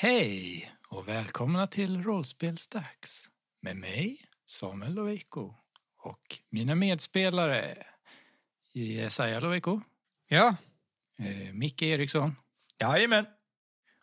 [0.00, 3.30] Hej och välkomna till Rollspelsdags
[3.62, 5.54] med mig, Samuel Loveiko
[5.98, 7.84] och mina medspelare
[8.72, 9.80] Jesaja Loveiko,
[10.28, 10.56] Ja,
[11.18, 12.36] eh, Micke Eriksson
[12.80, 13.26] Jajamän.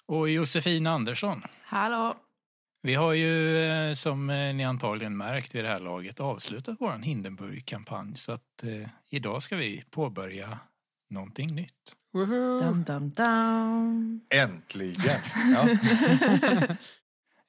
[0.05, 1.43] och Josefin Andersson.
[1.63, 2.13] Hallå!
[2.81, 6.97] Vi har ju eh, som eh, ni antagligen märkt vid det här laget avslutat vår
[7.03, 10.59] Hindenburg-kampanj så att eh, idag ska vi påbörja
[11.09, 11.95] någonting nytt.
[12.13, 14.21] Dum, dum, dum.
[14.29, 15.21] Äntligen.
[15.53, 15.67] Ja.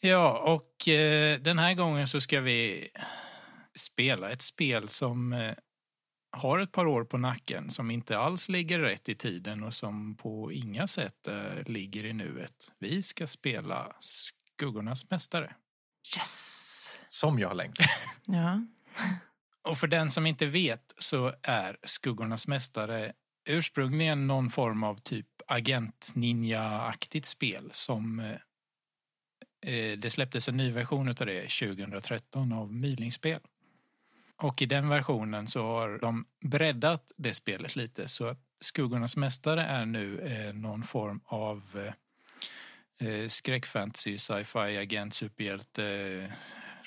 [0.01, 2.88] Ja, och eh, den här gången så ska vi
[3.78, 5.55] spela ett spel som eh,
[6.37, 10.16] har ett par år på nacken, som inte alls ligger rätt i tiden och som
[10.16, 12.73] på inga sätt eh, ligger i nuet.
[12.78, 15.55] Vi ska spela Skuggornas mästare.
[16.16, 17.05] Yes!
[17.09, 17.86] Som jag har längtat.
[18.27, 18.61] Ja.
[19.69, 23.12] Och för den som inte vet så är Skuggornas mästare
[23.46, 28.30] ursprungligen någon form av typ agent-ninja-aktigt spel som eh,
[29.74, 33.41] eh, det släpptes en ny version av det 2013 av Mylingspel.
[34.36, 39.62] Och i den versionen så har de breddat det spelet lite så att Skuggornas mästare
[39.62, 41.62] är nu eh, någon form av
[42.98, 46.33] eh, eh, skräckfantasy, sci-fi, agent, superhjälte, eh,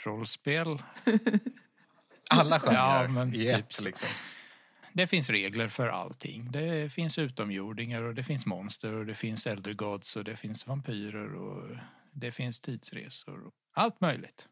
[0.06, 0.82] rollspel
[2.30, 4.10] Alla genrer Ja, men typ liksom.
[5.00, 6.52] Det finns regler för allting.
[6.52, 10.68] Det finns utomjordingar och det finns monster och det finns elder gods och det finns
[10.68, 11.70] vampyrer och
[12.12, 13.46] det finns tidsresor.
[13.48, 14.48] och Allt möjligt.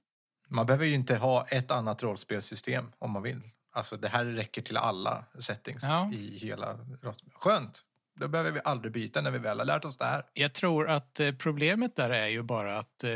[0.48, 3.42] Man behöver ju inte ha ett annat rollspelsystem om man vill.
[3.72, 6.12] Alltså det här räcker till alla settings Ja.
[6.14, 6.80] i hela.
[7.34, 7.81] Skönt.
[8.20, 10.23] Då behöver vi aldrig byta när vi väl har lärt oss det här.
[10.34, 13.09] Jag tror att eh, problemet där är ju bara att eh,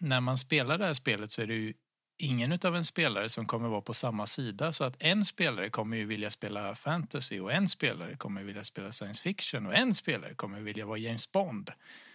[0.00, 1.74] när man spelar det här spelet så är det ju
[2.16, 4.72] ingen utav en spelare som kommer vara på samma sida.
[4.72, 8.92] Så att en spelare kommer ju vilja spela fantasy och en spelare kommer vilja spela
[8.92, 11.70] science fiction och en spelare kommer vilja vara James Bond.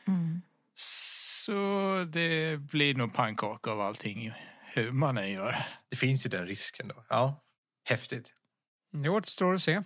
[0.08, 0.42] Mm.
[0.74, 1.52] Så
[2.08, 4.34] det blir nog pannkaka av allting
[4.74, 5.56] hur man än gör.
[5.90, 7.04] Det finns ju den risken då.
[7.10, 7.44] Ja,
[7.84, 8.34] häftigt.
[8.92, 9.84] Det återstår att se.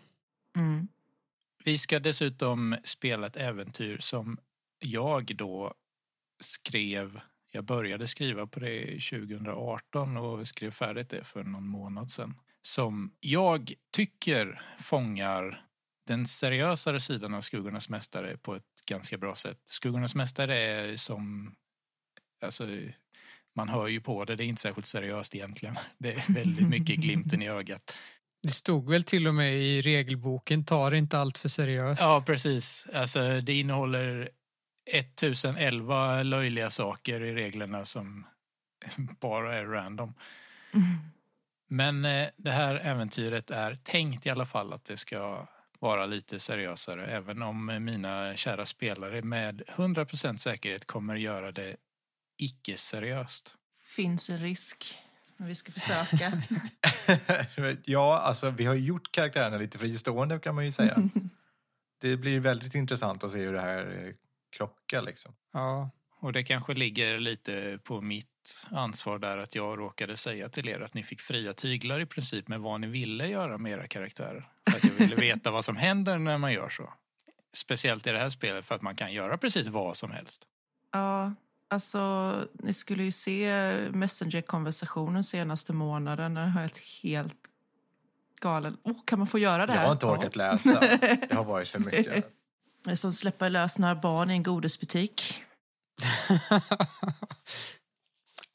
[0.55, 0.87] Mm.
[1.63, 4.37] Vi ska dessutom spela ett äventyr som
[4.79, 5.73] jag då
[6.39, 7.21] skrev.
[7.55, 12.35] Jag började skriva på det 2018 och skrev färdigt det för någon månad sedan.
[12.61, 15.65] Som jag tycker fångar
[16.07, 19.59] den seriösare sidan av Skuggornas mästare på ett ganska bra sätt.
[19.65, 21.55] Skuggornas mästare är som...
[22.45, 22.67] Alltså,
[23.55, 25.75] man hör ju på det, det är inte särskilt seriöst egentligen.
[25.97, 27.97] Det är väldigt mycket glimten i ögat.
[28.43, 32.01] Det stod väl till och med i regelboken, ta det inte allt för seriöst.
[32.01, 32.87] Ja, precis.
[32.93, 34.29] Alltså, det innehåller
[34.85, 38.25] 1011 löjliga saker i reglerna som
[39.19, 40.13] bara är random.
[41.67, 45.47] Men eh, det här äventyret är tänkt i alla fall att det ska
[45.79, 51.75] vara lite seriösare även om mina kära spelare med 100% säkerhet kommer göra det
[52.37, 53.55] icke-seriöst.
[53.85, 54.99] Finns en risk.
[55.37, 56.41] Vi ska försöka.
[57.85, 60.97] ja, alltså vi har gjort karaktärerna lite fristående kan man ju säga.
[62.01, 64.13] det blir väldigt intressant att se hur det här
[64.57, 65.35] krockar liksom.
[65.53, 65.89] Ja.
[66.19, 68.27] Och det kanske ligger lite på mitt
[68.71, 72.47] ansvar där att jag råkade säga till er att ni fick fria tyglar i princip
[72.47, 74.49] med vad ni ville göra med era karaktärer.
[74.69, 76.93] För att jag ville veta vad som händer när man gör så.
[77.53, 80.47] Speciellt i det här spelet för att man kan göra precis vad som helst.
[80.91, 81.33] ja,
[81.67, 83.51] alltså ni skulle ju se
[83.91, 86.33] Messenger-konversationen senaste månaden.
[86.33, 86.69] Den har jag
[87.03, 87.37] helt
[88.41, 88.77] galen.
[88.83, 89.85] Oh, kan man få göra det Jag här?
[89.85, 90.79] har inte orkat läsa.
[91.29, 92.25] Det har varit för mycket.
[92.83, 95.43] Det är som släppa lös några barn i en godisbutik.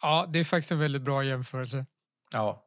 [0.00, 1.87] ja, det är faktiskt en väldigt bra jämförelse.
[2.33, 2.65] Ja.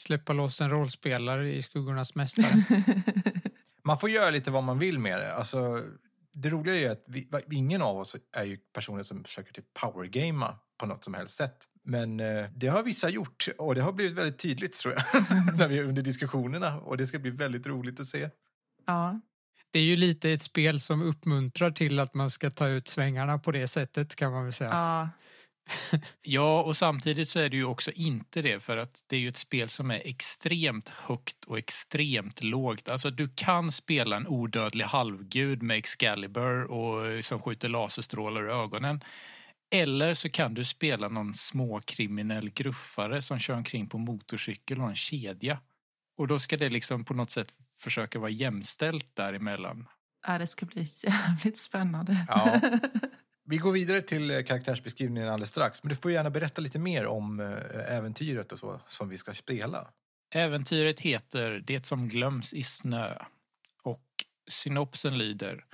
[0.00, 2.64] Släppa loss en rollspelare i Skuggornas mästare.
[3.84, 5.34] Man får göra lite vad man vill med det.
[5.34, 5.82] Alltså,
[6.32, 9.74] det roliga är ju att vi, ingen av oss är ju personer som försöker typ
[9.74, 11.56] powergamea på något som helst sätt.
[11.82, 15.04] Men eh, det har vissa gjort och det har blivit väldigt tydligt tror jag
[15.58, 18.30] när vi under diskussionerna och det ska bli väldigt roligt att se.
[18.86, 19.20] Ja,
[19.74, 23.38] Det är ju lite ett spel som uppmuntrar till att man ska ta ut svängarna
[23.38, 24.70] på det sättet kan man väl säga.
[24.70, 25.08] ja,
[26.22, 29.28] Ja, och samtidigt så är det ju också inte det för att det är ju
[29.28, 32.88] ett spel som är extremt högt och extremt lågt.
[32.88, 39.00] Alltså du kan spela en odödlig halvgud med Excalibur och som skjuter laserstrålar i ögonen.
[39.70, 44.96] Eller så kan du spela någon småkriminell gruffare som kör omkring på motorcykel och en
[44.96, 45.58] kedja.
[46.16, 47.54] Och då ska det liksom på något sätt
[47.84, 49.88] försöka vara jämställt däremellan.
[50.26, 52.26] ja, det ska bli jävligt spännande.
[52.28, 52.60] Ja.
[53.46, 57.06] Vi går vidare till eh, karaktärsbeskrivningen alldeles strax men du får gärna berätta lite mer
[57.06, 59.88] om eh, äventyret och så som vi ska spela.
[60.34, 63.14] Äventyret heter Det som glöms i snö
[63.82, 64.04] och
[64.48, 65.64] synopsen lyder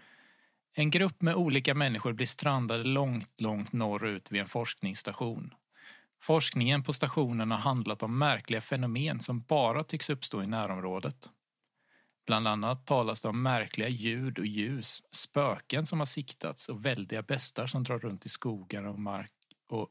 [0.75, 5.55] En grupp med olika människor blir strandade långt, långt norrut vid en forskningsstation.
[6.23, 11.31] Forskningen på stationen har handlat om märkliga fenomen som bara tycks uppstå i närområdet.
[12.31, 17.23] Bland annat talas det om märkliga ljud och ljus, spöken som har siktats och väldiga
[17.23, 19.32] bestar som drar runt i skogar och mark,
[19.69, 19.88] och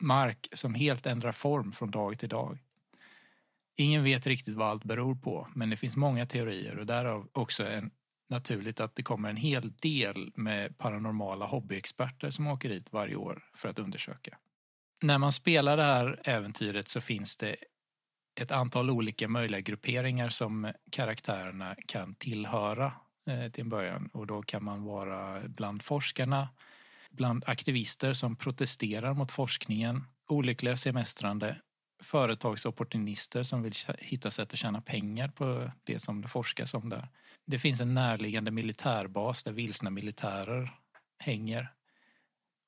[0.00, 2.58] mark som helt ändrar form från dag till dag.
[3.76, 7.66] Ingen vet riktigt vad allt beror på, men det finns många teorier och därav också
[7.66, 7.90] en
[8.28, 13.44] naturligt att det kommer en hel del med paranormala hobbyexperter som åker dit varje år
[13.54, 14.38] för att undersöka.
[15.02, 17.56] När man spelar det här äventyret så finns det
[18.40, 22.92] ett antal olika möjliga grupperingar som karaktärerna kan tillhöra
[23.30, 26.48] eh, till en början och då kan man vara bland forskarna,
[27.10, 31.56] bland aktivister som protesterar mot forskningen, olyckliga semestrande,
[32.02, 37.08] företagsopportunister som vill hitta sätt att tjäna pengar på det som det forskas om där.
[37.46, 40.74] Det finns en närliggande militärbas där vilsna militärer
[41.18, 41.72] hänger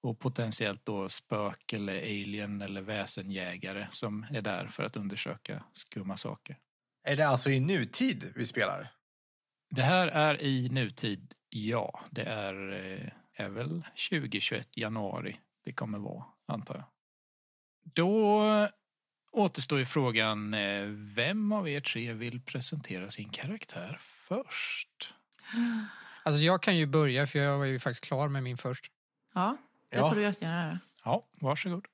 [0.07, 6.17] och potentiellt då spök eller alien eller väsenjägare som är där för att undersöka skumma
[6.17, 6.59] saker.
[7.05, 8.93] Är det alltså i nutid vi spelar?
[9.71, 12.01] Det här är i nutid, ja.
[12.11, 16.85] Det är, eh, är väl 2021 januari det kommer vara, antar jag.
[17.95, 18.43] Då
[19.33, 25.15] återstår ju frågan, eh, vem av er tre vill presentera sin karaktär först?
[26.25, 28.87] Alltså jag kan ju börja för jag var ju faktiskt klar med min först.
[29.35, 29.57] Ja,
[29.97, 30.09] det Ja.
[30.11, 30.79] får du jättegärna göra.
[31.05, 31.87] Ja, varsågod.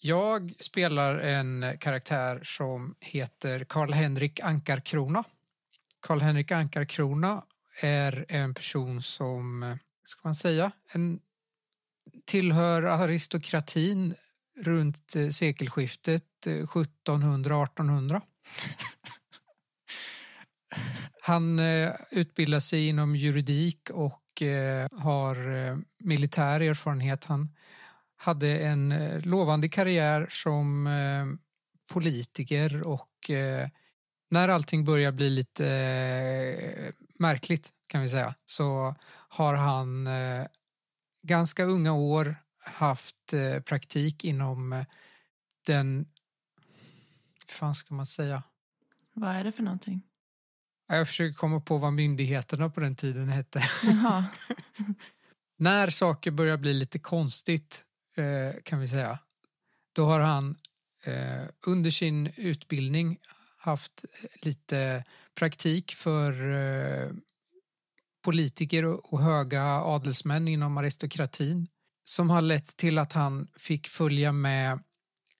[0.00, 5.24] Jag spelar en karaktär som heter Karl-Henrik Ankarkrona.
[6.00, 7.42] Karl-Henrik Ankarkrona
[7.82, 11.20] är en person som, eh, ska man säga, en,
[12.26, 14.14] tillhör aristokratin
[14.56, 18.20] runt eh, sekelskiftet eh, 1700-1800.
[21.22, 27.24] Han eh, utbildar sig inom juridik och eh, Eh, har eh, militär erfarenhet.
[27.24, 27.54] Han
[28.16, 30.88] hade en eh, lovande karriär som
[31.92, 33.30] politiker och
[34.30, 35.64] när allting börjar bli lite
[37.18, 38.94] märkligt kan vi säga så
[39.28, 40.08] har han
[41.22, 43.34] ganska unga år haft
[43.64, 44.84] praktik inom
[45.66, 46.06] den,
[47.46, 48.42] hur fan ska man säga?
[49.12, 50.02] Vad är det för någonting?
[50.88, 53.62] Ja, Jag försöker komma på vad myndigheterna på den tiden hette.
[55.58, 57.84] När saker börjar bli lite konstigt
[58.16, 59.18] eh, kan vi säga,
[59.92, 60.56] då har han
[61.04, 63.18] eh, under sin utbildning
[63.56, 64.04] haft
[64.42, 65.04] lite
[65.34, 67.10] praktik för eh,
[68.24, 71.68] politiker och, höga adelsmän inom aristokratin
[72.04, 74.80] som har lett till att han fick följa med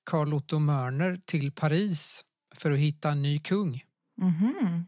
[0.04, 2.24] Carl Otto Mörner till Paris
[2.54, 3.84] för att hitta en ny kung.
[4.16, 4.86] Mhm.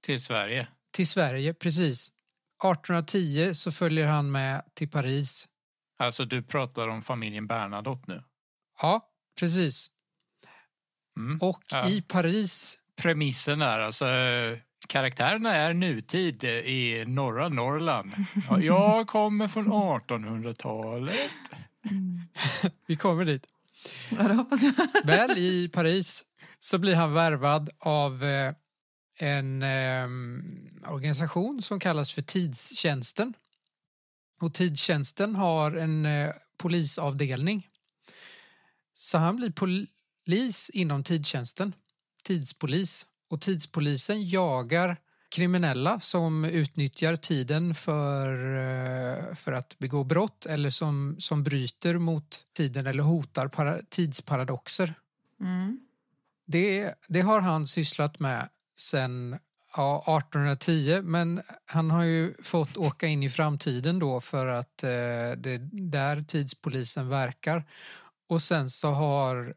[0.00, 0.68] Till Sverige.
[0.92, 2.08] Till Sverige, precis.
[2.64, 5.48] 1810 så följer han med till Paris.
[5.98, 8.22] Alltså du pratar om familjen Bernadotte nu.
[8.82, 9.08] Ja,
[9.40, 9.88] precis.
[11.16, 11.38] Mm.
[11.42, 11.88] Och Ja.
[11.88, 14.58] i Paris, Premissen är alltså eh,
[14.88, 18.10] karaktärerna är nutid eh, i norra Norrland.
[18.50, 21.30] Ja, Jag kommer från 1800-talet.
[22.86, 23.46] vi kommer dit,
[24.10, 24.74] Ja, det hoppas jag.
[25.04, 26.24] väl i Paris
[26.58, 28.52] så blir han värvad av eh,
[29.18, 30.08] en eh,
[30.92, 33.34] organisation som kallas för Tidstjänsten.
[34.40, 37.68] Och Tidstjänsten har en eh, polisavdelning.
[38.94, 41.74] Så han blir polis inom Tidstjänsten,
[42.22, 43.06] tidspolis.
[43.30, 44.96] Och tidspolisen jagar
[45.30, 52.44] kriminella som utnyttjar tiden för, eh, för att begå brott eller som, som bryter mot
[52.56, 54.94] tiden eller hotar para, tidsparadoxer.
[55.40, 55.80] Mm.
[56.46, 58.48] Det, det har han sysslat med
[58.80, 59.38] sen
[59.76, 64.88] ja, 1810 men han har ju fått åka in i framtiden då för att eh,
[65.36, 67.64] det är där tidspolisen verkar.
[68.28, 69.54] Och sen så har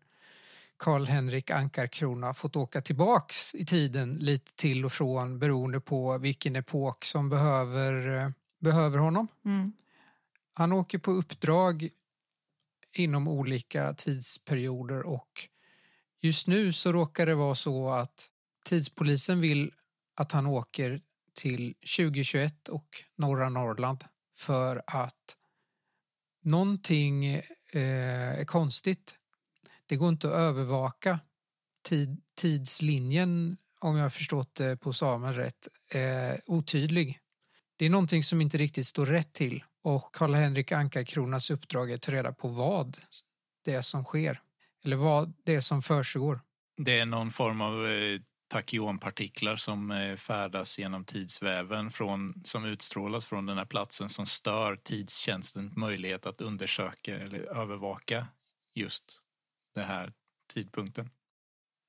[0.77, 7.05] Karl-Henrik Ankarkrona fått åka tillbaks i tiden lite till och från beroende på vilken epok
[7.05, 9.27] som behöver, eh, behöver honom.
[9.45, 9.73] Mm.
[10.53, 11.89] Han åker på uppdrag
[12.93, 15.47] inom olika tidsperioder och
[16.21, 18.30] just nu så råkar det vara så att
[18.63, 19.71] tidspolisen vill
[20.15, 21.01] att han åker
[21.33, 22.87] till 2021 och
[23.17, 24.03] norra Norrland
[24.37, 25.35] för att
[26.43, 27.41] någonting eh,
[27.73, 29.15] är konstigt.
[29.85, 31.19] Det går inte att övervaka
[31.83, 37.19] tid, tidslinjen om jag har förstått det på Samuel rätt, är otydlig.
[37.75, 42.01] Det är någonting som inte riktigt står rätt till och Karl-Henrik Ankarkronas uppdrag är att
[42.01, 42.97] ta reda på vad
[43.65, 44.41] det är som sker
[44.85, 46.41] eller vad det är som försiggår.
[46.77, 48.19] Det är någon form av eh,
[48.51, 54.75] tachyonpartiklar som eh, färdas genom tidsväven från, som utstrålas från den här platsen som stör
[54.75, 58.27] tidstjänstens möjlighet att undersöka eller övervaka
[58.75, 59.21] just
[59.75, 60.13] den här
[60.53, 61.09] tidpunkten.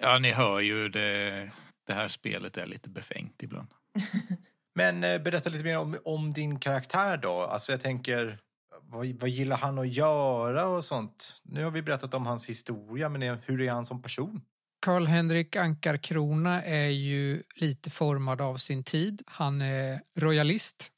[0.02, 1.50] Ja, ni hör ju det,
[1.86, 3.68] det här spelet är lite befängt ibland.
[4.74, 7.40] Men eh, berätta lite mer om, om din karaktär då.
[7.40, 8.38] Alltså jag tänker,
[8.80, 11.40] vad, vad gillar han att göra och sånt?
[11.42, 14.40] Nu har vi berättat om hans historia, men hur är han som person?
[14.82, 19.22] Karl-Henrik Ankarkrona är ju lite formad av sin tid.
[19.26, 20.92] Han är royalist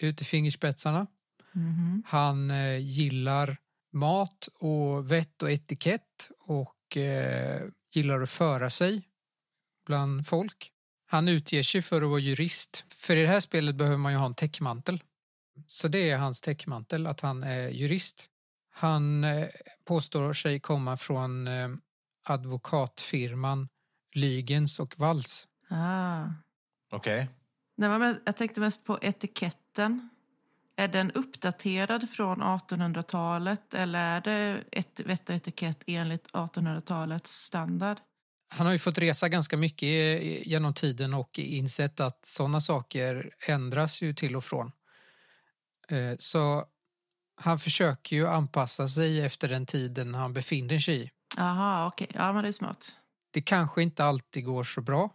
[0.00, 1.06] ut i fingerspetsarna.
[1.52, 2.02] Mhm.
[2.06, 3.56] Han eh, gillar
[3.92, 9.02] mat och vett och etikett och eh, gillar att föra sig
[9.86, 10.72] bland folk.
[11.06, 12.84] Han utger sig för att vara jurist.
[12.88, 15.02] För i det här spelet behöver man ju ha en täckmantel.
[15.66, 18.28] Så det är hans täckmantel, att han är jurist.
[18.70, 19.48] Han eh,
[19.84, 21.68] påstår sig komma från eh,
[22.24, 23.68] advokatfirman
[24.14, 25.48] Lygens och Walls.
[25.70, 26.24] Ah.
[26.92, 27.28] Okej.
[27.76, 30.08] Nej, men jag tänkte mest på etiketten.
[30.76, 37.96] Är den uppdaterad från 1800-talet eller är det ett vett och etikett enligt 1800-talets standard?
[38.52, 44.02] Han har ju fått resa ganska mycket genom tiden och insett att sådana saker ändras
[44.02, 44.72] ju till och från.
[45.88, 46.64] Eh, Så
[47.36, 51.10] han försöker ju anpassa sig efter den tiden han befinner sig i.
[51.38, 52.08] Aha, okej.
[52.14, 53.00] Ja, men det är smart.
[53.32, 55.10] Det kanske inte alltid går så bra,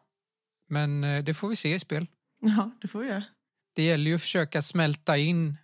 [0.69, 2.07] men eh, det får vi se i spel.
[2.41, 3.23] Ja, det får vi göra.
[3.75, 5.57] Det gäller ju att försöka smälta in.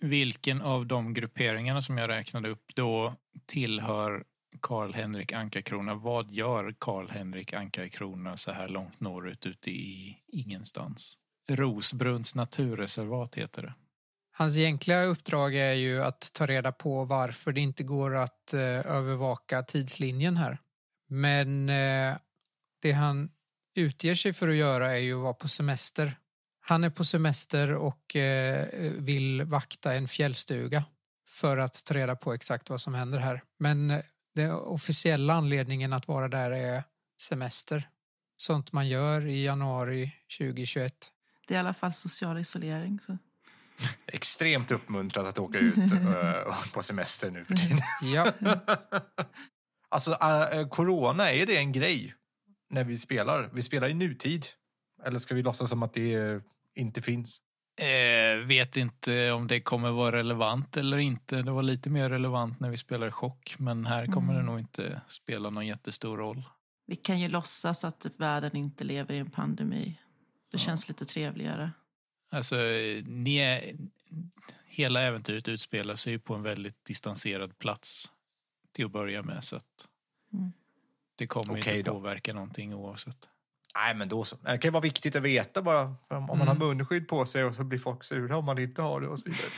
[0.00, 3.14] Vilken av de grupperingarna som jag räknade upp då
[3.46, 4.24] tillhör
[4.60, 5.94] Karl-Henrik Ankarkrona?
[5.94, 11.18] Vad gör Karl-Henrik Ankarkrona så här långt norrut ute i ingenstans?
[11.50, 13.74] Rosbrunns naturreservat heter det.
[14.40, 18.60] Hans egentliga uppdrag är ju att ta reda på varför det inte går att eh,
[18.86, 20.58] övervaka tidslinjen här.
[21.08, 22.16] Men eh,
[22.82, 23.30] det han
[23.74, 26.16] utger sig för att göra är ju att vara på semester.
[26.60, 28.66] Han är på semester och eh,
[28.98, 30.84] vill vakta en fjällstuga
[31.28, 33.42] för att ta reda på exakt vad som händer här.
[33.58, 34.00] Men eh,
[34.34, 36.84] den officiella anledningen att vara där är
[37.20, 37.88] semester.
[38.36, 40.94] Sånt man gör i januari 2021.
[41.46, 43.00] Det är i alla fall social isolering.
[43.00, 43.18] Så.
[44.06, 47.82] Extremt uppmuntrat att åka ut eh, på semester nu för tiden.
[48.02, 48.32] Ja,
[49.90, 50.10] Alltså,
[50.52, 52.14] eh, corona, är det en grej
[52.70, 53.50] när vi spelar?
[53.52, 54.46] Vi spelar i nutid.
[55.04, 56.40] Eller ska vi låtsas som att det eh,
[56.74, 57.40] inte finns?
[57.80, 61.42] Eh, vet inte om det kommer vara relevant eller inte.
[61.42, 65.00] Det var lite mer relevant när vi spelade chock, men här kommer det nog inte
[65.06, 66.42] spela någon jättestor roll.
[66.86, 70.00] Vi kan ju låtsas att världen inte lever i en pandemi.
[70.52, 71.70] Det känns lite trevligare.
[72.30, 72.56] Alltså,
[73.04, 73.76] ni är,
[74.66, 78.12] hela äventyret utspelar sig ju på en väldigt distanserad plats
[78.72, 79.86] till att börja med, så att
[80.32, 80.52] Mm.
[81.16, 81.94] det kommer Okej inte då.
[81.94, 83.28] påverka någonting oavsett.
[83.74, 84.36] Nej, men då så.
[84.36, 85.94] Det kan vara viktigt att veta bara.
[86.08, 88.82] Om om man har munskydd på sig och så blir folk sura om man inte
[88.82, 89.50] har det och så vidare.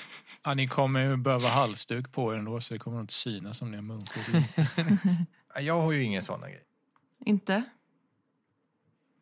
[0.44, 3.70] Ja, ni kommer ju behöva halsduk på er ändå, så det kommer inte synas om
[3.70, 4.44] ni har munskydd
[5.60, 6.64] Jag har ju ingen sån grej.
[7.26, 7.62] Inte?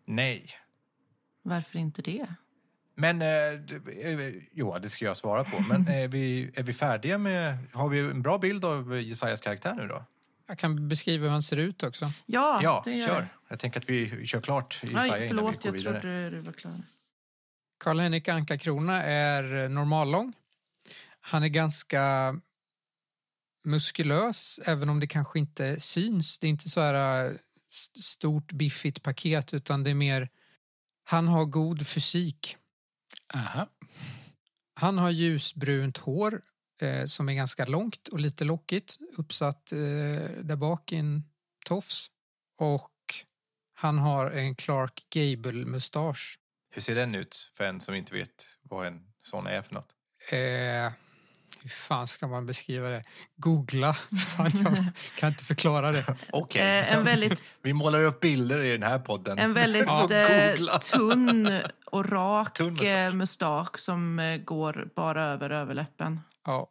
[0.04, 0.50] Nej.
[1.42, 2.34] Varför inte det?
[3.00, 5.62] Men, eh, eh, jo, det ska jag svara på.
[5.68, 7.56] Men är vi, är vi färdiga med...
[7.72, 10.04] Har vi en bra bild av Jesajas karaktär nu då?
[10.46, 12.04] jag kan beskriva hur han ser ut också.
[12.26, 13.14] Ja, Ja, det gör kör.
[13.14, 13.26] jag.
[13.48, 16.00] Jag tänker att vi kör klart Jesaja innan Nej, vi förlåt, går jag vidare.
[16.00, 16.72] trodde du var klar.
[17.84, 20.32] Karl-Henrik Anka-Krona är normallång.
[21.20, 22.34] Han är ganska
[23.64, 26.38] muskulös, även om det kanske inte syns.
[26.38, 27.32] Det är inte så här
[27.70, 30.28] st- stort biffigt paket, utan det är mer...
[31.04, 32.56] Han har god fysik.
[33.34, 33.68] Aha.
[34.74, 36.40] Han har ljusbrunt hår
[36.80, 39.78] eh, som är ganska långt och lite lockigt, uppsatt eh,
[40.42, 41.24] där bak i en
[41.66, 42.10] tofs.
[42.58, 42.94] Och
[43.74, 46.38] han har en Clark Gable-mustasch.
[46.70, 49.94] Hur ser den ut för en som inte vet vad en sån är för något?
[50.32, 50.92] Eh,
[51.62, 53.04] hur fan ska man beskriva det?
[53.36, 53.92] Googla.
[54.36, 54.76] Fan, jag
[55.18, 56.16] kan inte förklara det.
[56.32, 56.62] Okej.
[56.80, 59.38] Eh, en väldigt, Vi målar upp bilder i den här podden.
[59.38, 60.78] en väldigt Ja, eh, googla.
[60.78, 62.86] tunn och rak Tunn mustasch.
[62.88, 66.20] eh, mustasch som eh, går bara över överläppen.
[66.46, 66.70] Ja.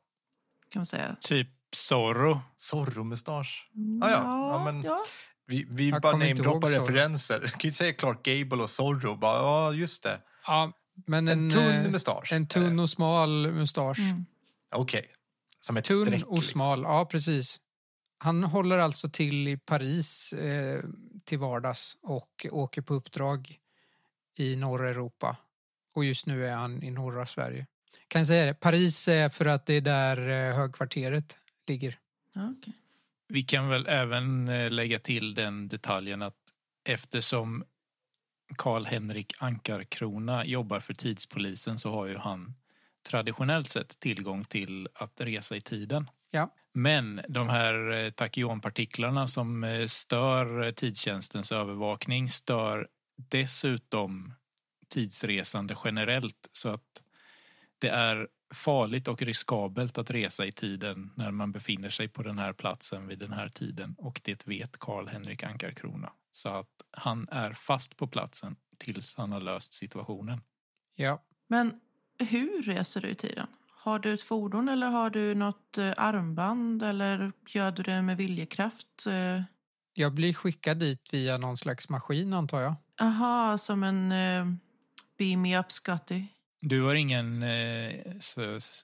[0.73, 1.15] Kan man säga.
[1.21, 2.41] Typ Zorro.
[2.57, 3.69] Zorro-mustasch.
[4.03, 4.21] Ah, ja.
[4.23, 4.99] Ja, men ja.
[5.47, 6.81] Vi, vi Jag bara kommer inte ihåg namedroppar Zorro.
[6.85, 7.39] referenser.
[7.39, 9.15] Kan ju inte säga Clark Gable och Zorro.
[9.15, 10.19] Bara, ja, just det.
[10.47, 10.71] ja
[11.07, 12.33] men en, En tunn eh, mustasch.
[12.33, 13.99] En tunn och smal mustasch.
[13.99, 14.25] Mm.
[14.71, 15.11] Okej.
[15.59, 16.25] Som ett Tunn streck.
[16.25, 16.59] och liksom.
[16.59, 17.59] smal, ja precis.
[18.17, 20.83] Han håller alltså till i Paris eh,
[21.25, 23.59] till vardags och åker på uppdrag
[24.37, 25.37] i norra Europa.
[25.95, 27.67] Och just nu är han i norra Sverige.
[28.07, 28.53] Kan jag säga det?
[28.53, 31.99] Paris är för att det är där eh, högkvarteret ligger.
[32.33, 32.73] Ja, okej.
[33.27, 36.35] Vi kan väl även eh, lägga till den detaljen att
[36.83, 37.63] eftersom
[38.55, 42.55] Karl-Henrik Ankarkrona jobbar för tidspolisen så har ju han
[43.09, 46.09] traditionellt sett tillgång till att resa i tiden.
[46.31, 46.53] Ja.
[46.73, 54.33] Men de här eh, tachyonpartiklarna som eh, stör eh, tidstjänstens övervakning stör dessutom
[54.89, 57.03] tidsresande generellt så att
[57.79, 62.37] det är farligt och riskabelt att resa i tiden när man befinner sig på den
[62.39, 66.13] här platsen vid den här tiden och det vet Karl-Henrik Ankarkrona.
[66.31, 70.41] Så att han är fast på platsen tills han har löst situationen.
[70.95, 71.23] Ja.
[71.47, 71.79] Men
[72.19, 73.47] hur reser du i tiden?
[73.71, 78.17] Har du ett fordon eller har du något eh, armband eller gör du det med
[78.17, 79.05] viljekraft?
[79.07, 79.41] Eh,
[79.93, 82.75] Jag blir skickad dit via någon slags maskin antar jag.
[83.01, 84.45] Aha, som en eh,
[85.17, 86.23] beam me up Scotty.
[86.61, 88.83] Du har ingen s-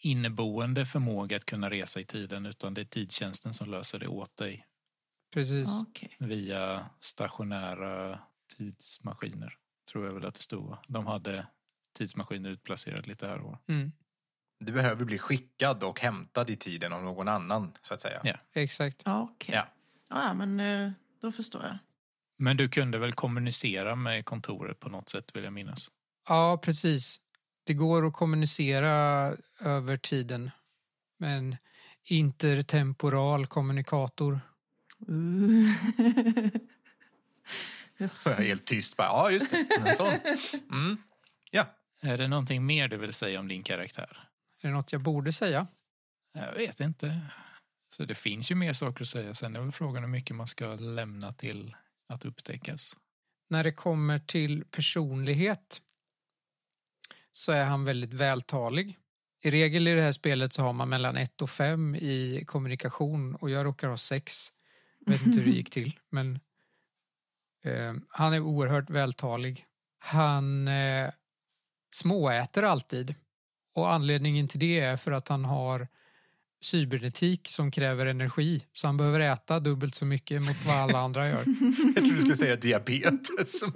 [0.00, 4.36] inneboende förmåga att kunna resa i tiden utan det är tidtjänsten som löser det åt
[4.36, 4.66] dig
[5.34, 5.68] Precis.
[5.88, 6.16] Okej.
[6.18, 8.18] via stationära
[8.56, 9.54] tidsmaskiner.
[9.92, 10.76] Tror jag väl att det stod.
[10.88, 11.46] De hade
[11.98, 13.68] tidsmaskiner utplacerade lite här och.
[13.68, 13.92] Mm,
[14.60, 18.20] Du behöver bli skickad och hämtad i tiden av någon annan, så att säga.
[18.24, 18.34] Ja.
[18.52, 19.02] exakt.
[19.06, 19.54] Okej.
[19.54, 19.66] Ja.
[20.10, 21.78] Ja, ja, men eh, då förstår jag.
[22.38, 25.90] Men du kunde väl kommunicera med kontoret på något sätt vill jag minnas.
[26.28, 27.20] Ja, precis.
[27.64, 28.92] Det går att kommunicera
[29.64, 30.50] över tiden
[31.18, 31.56] med en
[32.04, 34.40] intertemporal kommunikator.
[35.08, 35.68] Uh.
[37.98, 40.12] Jag är helt tyst bara, ja just det, en sån.
[40.70, 40.96] Mm.
[42.00, 44.28] Är det någonting mer du vill säga om din karaktär?
[44.62, 45.66] Är det något jag borde säga?
[46.34, 47.20] Jag vet inte.
[47.88, 49.34] Så det finns ju mer saker att säga.
[49.34, 51.76] Sen är väl frågan hur mycket man ska lämna till
[52.08, 52.96] att upptäckas.
[53.50, 55.82] När det kommer till personlighet
[57.32, 58.98] så är han väldigt vältalig.
[59.44, 63.34] I regel i det här spelet så har man mellan 1 och 5 i kommunikation
[63.34, 64.52] och jag råkar ha 6.
[64.98, 66.40] Jag vet inte hur det gick till, men
[67.64, 69.66] eh, han är oerhört vältalig.
[69.98, 71.10] Han eh,
[71.90, 73.14] småäter alltid
[73.74, 75.88] och anledningen till det är för att han har
[76.60, 81.28] cybernetik som kräver energi så han behöver äta dubbelt så mycket mot vad alla andra
[81.28, 81.44] gör.
[81.84, 83.62] jag trodde du skulle säga diabetes.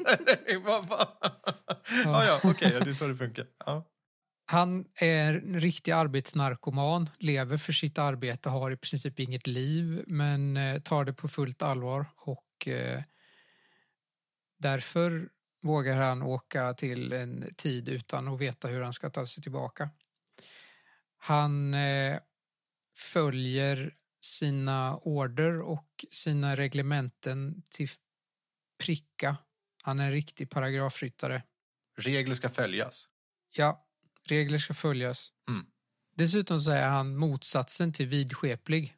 [2.05, 3.47] Ja, ja, okej, ja, det är så det funkar.
[3.67, 3.89] Ja.
[4.47, 10.57] Han är en riktig arbetsnarkoman, lever för sitt arbete, har i princip inget liv men
[10.57, 13.03] eh, tar det på fullt allvar och eh,
[14.59, 15.29] därför
[15.63, 19.91] vågar han åka till en tid utan att veta hur han ska ta sig tillbaka.
[21.17, 22.19] Han eh,
[22.97, 27.89] följer sina order och sina reglementen till
[28.79, 29.37] pricka.
[29.83, 31.43] Han är en riktig paragrafryttare.
[31.97, 33.09] Regler ska följas.
[33.51, 33.87] Ja,
[34.27, 35.33] regler ska följas.
[35.49, 35.67] Mm.
[36.15, 38.97] Dessutom så är han motsatsen till vidskeplig.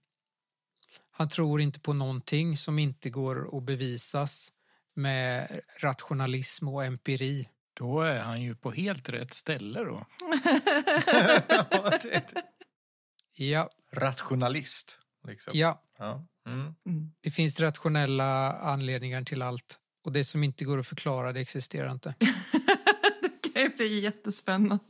[1.10, 4.52] Han tror inte på någonting som inte går att bevisas
[4.94, 7.48] med rationalism och empiri.
[7.74, 10.06] Då är han ju på helt rätt ställe då.
[11.70, 12.32] Ja, det-
[13.36, 14.98] det- Rationalist.
[15.26, 15.52] Liksom.
[15.56, 16.26] ja, Ja.
[16.46, 16.74] Mm.
[16.86, 17.12] Mm.
[17.20, 19.78] det finns rationella anledningar till allt.
[20.04, 22.14] Och det som inte går att förklara, det existerar inte.
[23.42, 24.84] det kan ju bli jättespännande.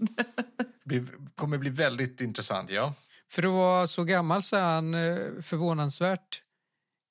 [0.85, 2.95] Blir, kommer bli väldigt intressant, ja.
[3.31, 6.43] För att vara så gammal så är han eh, förvånansvärt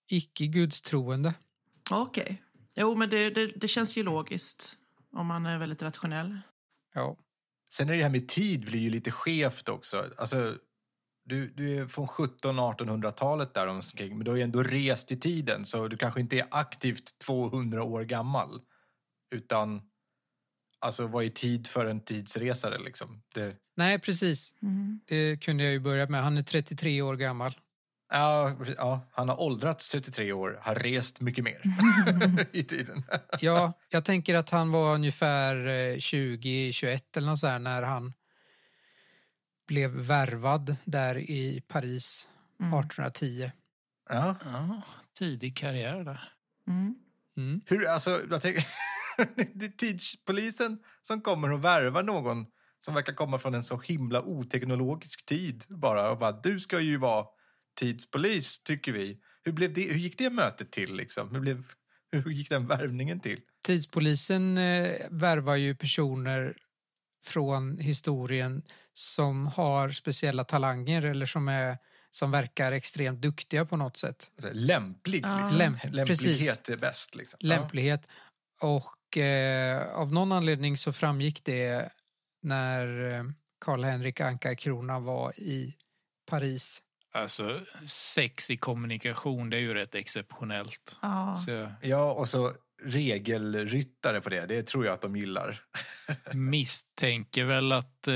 [0.08, 1.34] icke-gudstroende.
[1.92, 2.44] Okej.
[2.76, 4.78] Jo, men det, det, det känns ju logiskt
[5.12, 6.40] om man är väldigt rationell.
[6.94, 7.18] Ja,
[7.74, 10.06] Sen är det här med tid blir ju lite skevt också.
[10.18, 10.58] Alltså,
[11.26, 15.66] du, du är från 1700-1800-talet där omkring, men du har ju ändå rest i tiden
[15.66, 18.62] så du kanske inte är aktivt 200 år gammal.
[19.36, 19.82] Utan,
[20.80, 23.24] alltså vad är tid för en tidsresare liksom?
[23.34, 24.56] Det, nej precis.
[24.62, 25.00] Mm.
[25.06, 26.24] Det kunde jag ju börja med.
[26.24, 27.54] Han är 33 år gammal.
[28.14, 31.62] Ja, ja, han har åldrats 33 år, har rest mycket mer
[32.52, 33.04] i tiden.
[33.40, 38.14] Ja, jag tänker att han var ungefär eh, 20-21 eller något så här när han
[39.68, 42.28] blev värvad där i Paris
[42.60, 42.80] Mm.
[42.80, 43.52] 1810.
[44.10, 44.36] Ja.
[44.46, 44.82] Ja,
[45.20, 46.32] tidig karriär där.
[46.68, 46.96] Mm.
[47.38, 47.62] Mm.
[47.66, 48.68] Hur, alltså, jag tänker,
[49.54, 52.46] det är tidspolisen som kommer och värvar någon
[52.80, 56.98] som verkar komma från en så himla oteknologisk tid bara och bara, du ska ju
[56.98, 57.26] vara
[57.76, 59.18] tidspolis, tycker vi.
[59.44, 61.32] Hur, blev det, hur gick det mötet till liksom?
[61.32, 61.64] Hur, blev,
[62.12, 63.40] hur gick den värvningen till?
[63.66, 66.58] Tidspolisen eh, värvar ju personer
[67.26, 68.62] från historien
[68.94, 71.78] som har speciella talanger eller som, är,
[72.10, 74.32] som verkar extremt duktiga på något sätt.
[74.52, 75.42] Lämplig, Ja.
[75.44, 75.60] liksom.
[75.60, 76.70] Lämp- Lämplighet precis.
[76.70, 77.16] är bäst.
[77.16, 77.38] Liksom.
[77.42, 78.08] Lämplighet.
[78.62, 81.90] Och eh, av någon anledning så framgick det
[82.42, 83.24] när eh,
[83.66, 85.76] Karl-Henrik Anka-Krona var i
[86.30, 86.82] Paris.
[87.16, 90.98] Alltså, sex i kommunikation, det är ju rätt exceptionellt.
[91.02, 91.36] Ja.
[91.36, 91.70] Så, Ja.
[91.82, 94.46] ja, och så regelryttare på det.
[94.46, 95.62] Det tror jag att de gillar.
[96.34, 98.14] Misstänker väl att eh,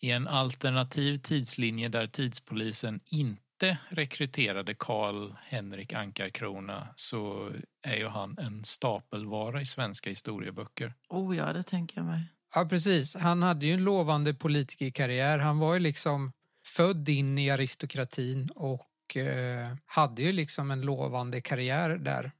[0.00, 8.38] i en alternativ tidslinje där tidspolisen inte rekryterade Karl Henrik Ankarkrona så är ju han
[8.38, 10.94] en stapelvara i svenska historieböcker.
[11.08, 12.20] Oh ja, det tänker jag mig.
[12.54, 13.16] Ja, precis.
[13.16, 15.38] Han hade ju en lovande politikerkarriär.
[15.38, 16.32] Han var ju liksom
[16.76, 22.32] född in i aristokratin och eh, hade ju liksom en lovande karriär där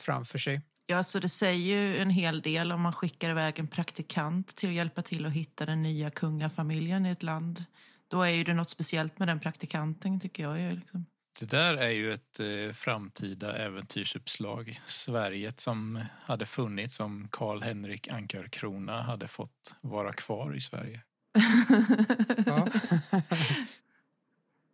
[0.00, 0.60] framför sig.
[0.86, 4.68] Ja, så det säger ju en hel del om man skickar iväg en praktikant till
[4.68, 7.64] att hjälpa till att hitta den nya kungafamiljen i ett land.
[8.10, 10.60] Då är ju det något speciellt med den praktikanten, tycker jag.
[10.60, 11.06] Ju, liksom.
[11.40, 14.80] Det där är ju ett eh, framtida äventyrsuppslag.
[14.86, 21.00] Sverige som hade funnits om Karl Henrik Ankarkrona hade fått vara kvar i Sverige.
[22.46, 22.68] Ja.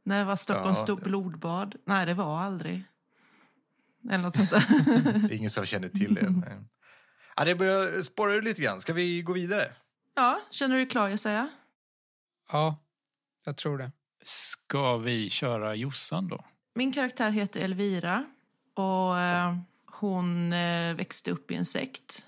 [0.05, 0.85] När var Stockholms Ja.
[0.85, 1.75] stort blodbad?
[1.85, 2.85] Nej, det var aldrig.
[4.11, 4.64] Eller något sånt där.
[5.29, 6.22] Det är ingen som känner till det.
[6.31, 6.68] Men-
[7.37, 8.81] Ja, det börjar spåra ur lite grann.
[8.81, 9.72] Ska vi gå vidare?
[10.14, 11.48] ja, känner du dig klar, jag säga?
[12.53, 12.77] ja,
[13.44, 13.92] jag tror det.
[14.22, 16.44] Ska vi köra Jossan då?
[16.75, 18.25] Min karaktär heter Elvira
[18.75, 22.27] och eh, hon eh, växte upp i en sekt.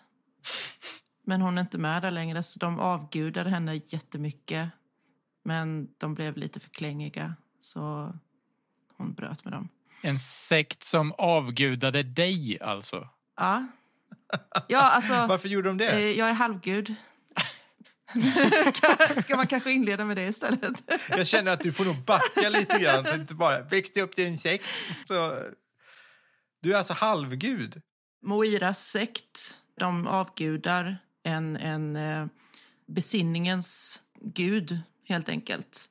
[1.24, 4.68] Men hon är inte med där längre, så de avgudade henne jättemycket.
[5.44, 8.12] Men de blev lite för klängiga, så
[8.96, 9.68] hon bröt med dem.
[10.02, 13.08] En sekt som avgudade dig alltså?
[13.36, 13.66] Ja,
[14.68, 15.88] ja alltså, Varför gjorde de det?
[15.88, 16.94] eh, jag är halvgud.
[19.22, 20.82] Ska man kanske inleda med det istället?
[21.08, 23.20] Jag känner att du får nog backa lite grann.
[23.20, 24.64] Inte bara växte upp till en sekt.
[25.08, 25.38] Så...
[26.62, 27.82] Du är alltså halvgud.
[28.22, 32.26] Moiras sekt, de avgudar en, en eh,
[32.86, 35.90] besinningens gud, helt enkelt.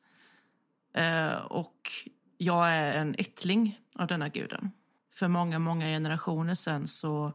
[0.93, 1.89] Eh, och
[2.37, 4.71] jag är en ättling av denna guden.
[5.13, 7.33] För många, många generationer sen så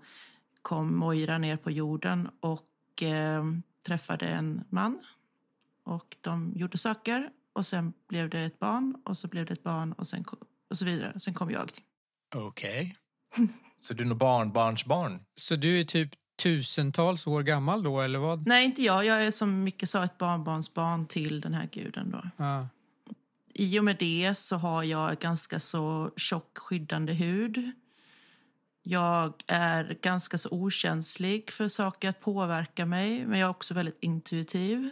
[0.63, 3.45] kom Moira ner på jorden och eh,
[3.87, 4.99] träffade en man.
[5.85, 9.63] Och de gjorde saker och sen blev det ett barn och så blev det ett
[9.63, 10.25] barn och, sen,
[10.71, 11.19] och så vidare.
[11.19, 11.71] Sen kom jag.
[12.35, 12.97] Okej.
[13.81, 15.21] Så du är nog barnbarnsbarn.
[15.35, 18.47] Så du är typ tusentals år gammal då, eller vad?
[18.47, 19.05] Nej, inte jag.
[19.05, 22.11] Jag är som Micke sa ett barnbarnsbarn till den här guden.
[22.11, 22.31] Då.
[22.37, 22.69] Ja.
[23.55, 27.73] I och med det så har jag ganska så tjock skyddande hud.
[28.83, 33.99] Jag är ganska så okänslig för saker att påverka mig, men jag är också väldigt
[34.01, 34.91] intuitiv.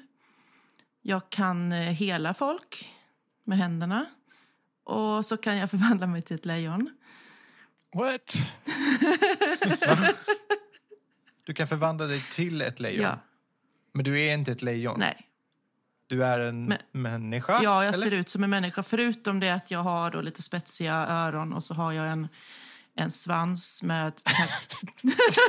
[1.03, 2.93] Jag kan eh, hela folk
[3.45, 4.07] med händerna
[4.85, 6.91] och så kan jag förvandla mig till ett lejon.
[7.95, 8.37] What?
[11.47, 13.03] Du kan förvandla dig till ett lejon.
[13.05, 13.19] Ja,
[13.95, 14.97] Men du är inte ett lejon.
[15.01, 15.23] nej.
[16.09, 17.53] Du är en Men- människa.
[17.63, 18.05] Ja, jag eller?
[18.05, 18.83] ser ut som en människa.
[18.83, 22.29] Förutom det att jag har då lite spetsiga öron och så har jag en,
[22.97, 24.13] en svans med...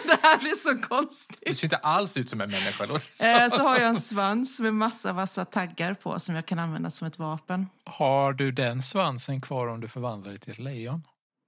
[0.06, 1.58] det här blir så Du konstigt.
[1.58, 2.84] ser inte alls ut som en människa.
[2.84, 6.92] Eh, Så har jag en svans med massa vassa taggar på som jag kan använda
[6.92, 7.68] som ett vapen.
[7.84, 11.04] Har du den svansen kvar om du förvandlar dig till ett lejon?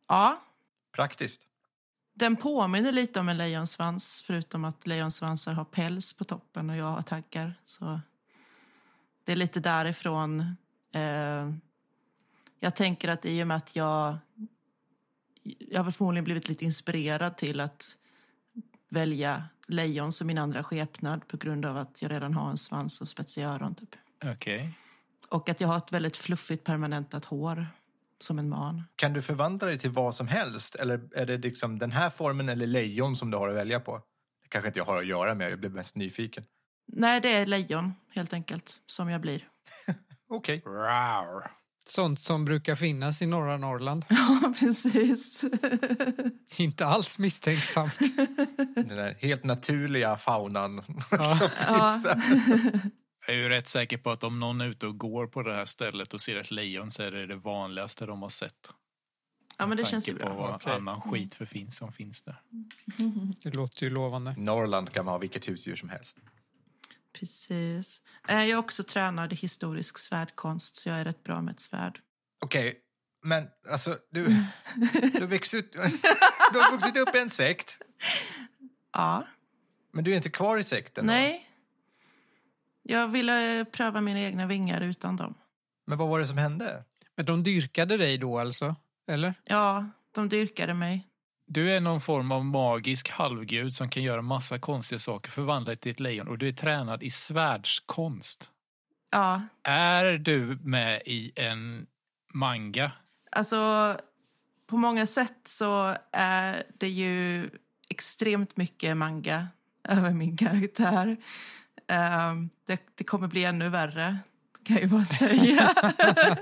[0.07, 0.41] Ja,
[0.95, 1.41] Praktiskt.
[2.19, 6.85] Den påminner lite om en lejonsvans förutom att lejonsvansar har päls på toppen och jag
[6.85, 7.53] har taggar.
[7.65, 7.99] Så
[9.23, 10.39] det är lite därifrån.
[10.91, 11.51] Eh,
[12.59, 14.17] jag tänker att i och med att jag...
[15.43, 17.97] Jag har förmodligen blivit lite inspirerad till att
[18.89, 23.01] välja lejon som min andra skepnad på grund av att jag redan har en svans
[23.01, 23.75] och spetsiga öron.
[23.75, 23.95] Typ.
[24.25, 24.71] Okej.
[25.29, 27.67] Och att jag har ett väldigt fluffigt permanentat hår
[28.23, 28.83] som en man.
[28.95, 30.75] Kan du förvandla dig till vad som helst?
[30.75, 34.01] Eller är det liksom den här formen eller lejon som du har att välja på?
[34.43, 35.51] Det kanske inte jag har att göra med.
[35.51, 36.43] Jag blev mest nyfiken.
[36.91, 39.47] Nej, det är lejon helt enkelt som jag blir.
[40.29, 40.63] Okej.
[40.65, 41.51] Rawr.
[41.85, 44.05] Sånt som brukar finnas i norra Norrland.
[44.09, 45.45] Ja, precis.
[46.57, 47.97] Inte alls misstänksamt.
[48.75, 51.35] Den där helt naturliga faunan Ja.
[51.35, 52.21] som finns där.
[53.29, 55.53] Jag är ju rätt säker på att om någon är ute och går på det
[55.55, 58.71] här stället och ser ett lejon så är det det vanligaste de har sett.
[59.57, 60.41] Ja, men det Med känns ju tanke på bra.
[60.47, 60.73] vad Okej.
[60.73, 62.41] annan skit för finns som finns där.
[63.43, 64.35] Det låter ju lovande.
[64.37, 66.17] Norrland kan man ha vilket husdjur som helst.
[67.13, 68.01] Precis.
[68.27, 71.59] Eh, Jag är också tränad i historisk svärdkonst, så jag är rätt bra med ett
[71.59, 71.99] svärd.
[72.41, 72.79] Okej,
[73.23, 74.25] men alltså du,
[75.13, 75.71] du, har vuxit,
[76.53, 77.77] du har vuxit upp i en sekt,
[78.93, 79.25] Ja.
[79.93, 81.05] men du är inte kvar i sekten.
[81.07, 81.13] då?
[81.13, 81.45] Nej.
[82.91, 85.33] Jag ville pröva mina egna vingar utan dem.
[85.87, 86.83] Men vad var det som hände?
[87.15, 88.75] Men de dyrkade dig då alltså?
[89.11, 89.33] Eller?
[89.43, 91.07] Ja, de dyrkade mig.
[91.47, 95.75] Du är någon form av magisk halvgud som kan göra massa konstiga saker, förvandla dig
[95.75, 98.51] till ett lejon och du är tränad i svärdskonst.
[99.11, 101.87] Ja, Är du med i en
[102.33, 102.91] manga?
[103.31, 103.97] alltså
[104.67, 107.49] på många sätt så är det ju
[107.89, 109.47] extremt mycket manga
[109.89, 111.17] över min karaktär.
[111.89, 114.17] Um, det, det kommer bli ännu värre,
[114.63, 115.73] kan jag ju bara säga.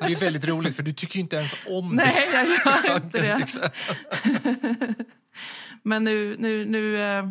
[0.01, 1.95] Det är väldigt roligt, för du tycker ju inte ens om det.
[1.95, 3.71] Nej, jag gör inte det.
[5.83, 7.29] Men nu, nu, nu eh,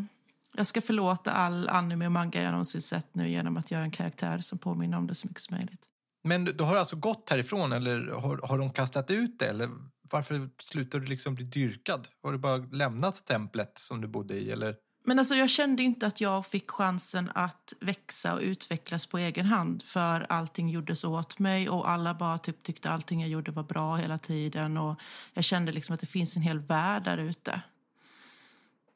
[0.57, 3.91] jag ska förlåta all anime och manga jag någonsin sett nu genom att göra en
[3.91, 5.87] karaktär som påminner om det så mycket som möjligt.
[6.25, 9.47] Men du har alltså gått härifrån, eller har, har de kastat ut det?
[9.47, 9.71] Eller
[10.11, 12.09] varför slutar du liksom bli dyrkad?
[12.23, 14.51] Har du bara lämnat templet som du bodde i?
[14.51, 14.75] Eller?
[15.09, 19.47] Men alltså, jag kände inte att jag fick chansen att växa och utvecklas på egen
[19.47, 23.63] hand för allting gjordes åt mig och alla bara typ tyckte allting jag gjorde var
[23.63, 25.01] bra hela tiden och
[25.35, 27.61] jag kände liksom att det finns en hel värld där ute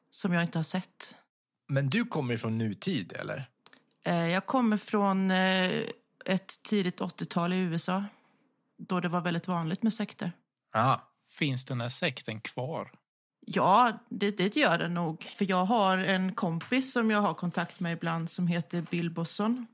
[0.09, 1.17] som jag inte har sett.
[1.67, 3.45] Men du kommer från nutid, eller?
[4.03, 5.83] Eh, Jag kommer från eh,
[6.25, 8.03] ett tidigt 80-tal i USA
[8.77, 10.31] då det var väldigt vanligt med sekter.
[10.73, 11.07] Ja.
[11.25, 12.91] Finns den här sekten kvar?
[13.53, 15.23] Ja, det, det gör det nog.
[15.23, 19.67] För jag har en kompis som jag har kontakt med ibland som heter Bill Bosson.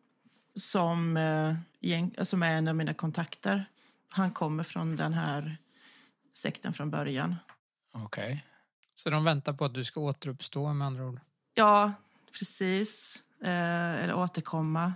[0.55, 3.65] Som, eh, som är en av mina kontakter.
[4.09, 5.57] Han kommer från den här
[6.37, 7.35] sekten från början.
[7.93, 8.45] Okej.
[8.95, 11.19] Så de väntar på att du ska återuppstå med andra ord.
[11.53, 11.93] Ja,
[12.31, 13.23] precis.
[13.43, 14.93] Eh, eller återkomma.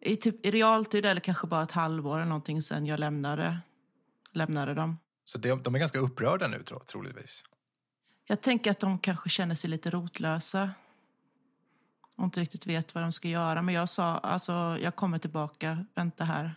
[0.00, 3.58] I, typ, I realtid eller kanske bara ett halvår eller någonting sen jag lämnade,
[4.32, 4.98] lämnade dem.
[5.24, 7.44] Så de, de är ganska upprörda nu, tro, troligtvis.
[8.30, 10.70] Jag tänker att de kanske känner sig lite rotlösa
[12.16, 13.62] och inte riktigt vet vad de ska göra.
[13.62, 16.54] Men jag sa, alltså, jag kommer tillbaka, vänta här.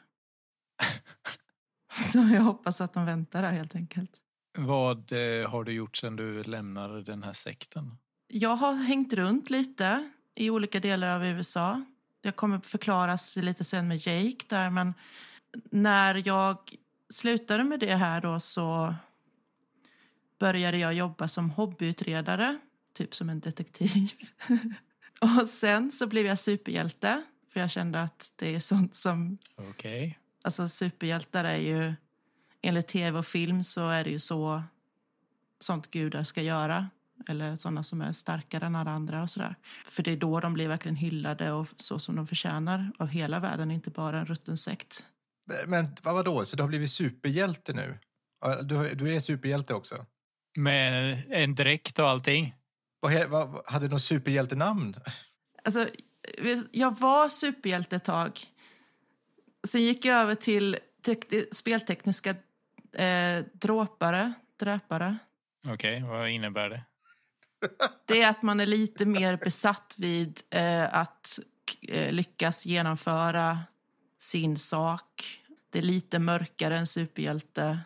[1.92, 4.12] Så jag hoppas att de väntar där helt enkelt.
[4.58, 7.98] Vad eh, har du gjort sen du lämnade den här sekten?
[8.28, 11.86] Jag har hängt runt lite i olika delar av USA.
[12.22, 14.94] Det kommer förklaras lite sen med Jake där, men
[15.72, 16.58] när jag
[17.10, 18.96] slutade med det här då så
[20.42, 22.60] började jag jobba som hobbyutredare,
[22.94, 24.12] typ som en detektiv.
[25.40, 27.24] och sen så blev jag superhjälte,
[27.54, 29.38] för jag kände att det är sånt som...
[29.56, 30.20] Okej.
[30.44, 31.94] Alltså superhjältar är ju...
[32.62, 34.64] Enligt tv och film så är det ju så
[35.60, 36.90] sånt gudar ska göra.
[37.28, 39.56] Eller såna som är starkare än alla andra och sådär.
[39.86, 43.40] För det är då de blir verkligen hyllade och så som de förtjänar av hela
[43.40, 45.06] världen, inte bara en rutten sekt.
[45.68, 46.46] Men vad var då?
[46.46, 47.98] Så du har blivit superhjälte nu?
[48.64, 50.06] Du, du är superhjälte också?
[50.58, 52.56] Med en dräkt och allting?
[53.00, 54.96] Vad, he- vad, hade du något superhjältenamn?
[55.64, 55.88] Alltså,
[56.72, 58.40] jag var superhjälte ett tag.
[59.68, 62.30] Sen gick jag över till tek- speltekniska
[62.96, 65.18] eh, dråpare, dräpare.
[65.68, 66.84] Okej, vad innebär det?
[68.06, 71.40] Det är att man är lite mer besatt vid eh, att
[71.88, 73.60] eh, lyckas genomföra
[74.18, 75.42] sin sak.
[75.72, 77.80] Det är lite mörkare än superhjälte.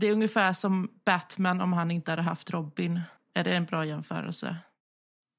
[0.00, 3.00] Det är ungefär som Batman om han inte hade haft Robin.
[3.34, 4.56] Är det en bra jämförelse?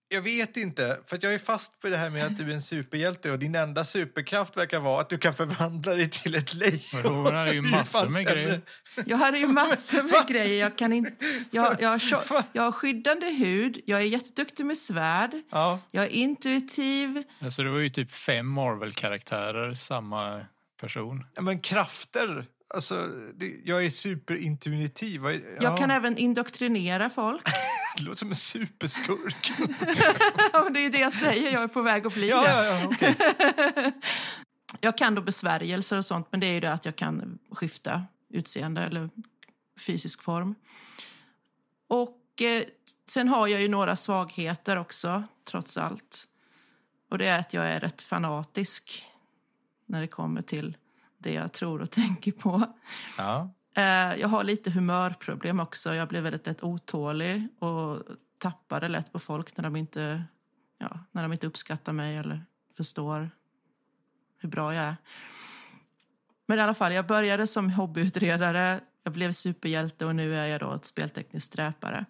[0.08, 2.54] Jag vet inte, för att jag är fast på det här med att du är
[2.54, 6.54] en superhjälte och din enda superkraft verkar vara att du kan förvandla dig till ett
[6.54, 7.16] lejon.
[7.16, 8.62] Hon hade ju massor med grejer.
[9.06, 10.60] Jag hade ju massor med grejer.
[10.60, 12.00] Jag, kan inte, jag, jag,
[12.54, 17.24] jag har skyddande hud, jag är jätteduktig med svärd, Ja, jag är intuitiv.
[17.42, 20.46] Alltså, det var ju typ fem Marvel-karaktärer, samma
[20.82, 21.26] person.
[21.36, 22.46] ja, men krafter.
[22.74, 25.22] Alltså, det, jag är superintuitiv.
[25.24, 27.44] Ja, Jag kan även indoktrinera folk.
[27.98, 29.52] Det låter som en superskurk.
[30.54, 32.50] Ja, det är det jag säger, jag är på väg att bli ja, det.
[32.50, 33.16] ja, ja, okej.
[34.82, 38.04] Jag kan då besvärjelser och sånt, men det är ju det att jag kan skifta
[38.30, 39.10] utseende eller
[39.80, 40.56] fysisk form.
[41.88, 42.64] Och eh,
[43.10, 46.28] sen har jag ju några svagheter också, trots allt.
[47.12, 49.06] Och det är att jag är rätt fanatisk
[49.86, 50.78] när det kommer till
[51.20, 52.74] det jag tror och tänker på.
[53.18, 53.50] Ja.
[53.76, 55.96] Eh, jag har lite humörproblem också.
[55.96, 58.04] Jag blir väldigt lätt otålig och
[58.38, 60.24] tappar det lätt på folk när de inte,
[60.78, 62.46] ja, när de inte uppskattar mig eller
[62.78, 63.30] förstår
[64.38, 64.96] hur bra jag är.
[66.48, 70.60] Men i alla fall, jag började som hobbyutredare, jag blev superhjälte och nu är jag
[70.60, 72.06] då ett spelteknisk dräpare.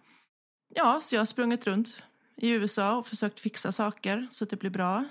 [0.76, 2.04] Ja, så jag har sprungit runt
[2.36, 5.06] i USA och försökt fixa saker så att det blir bra.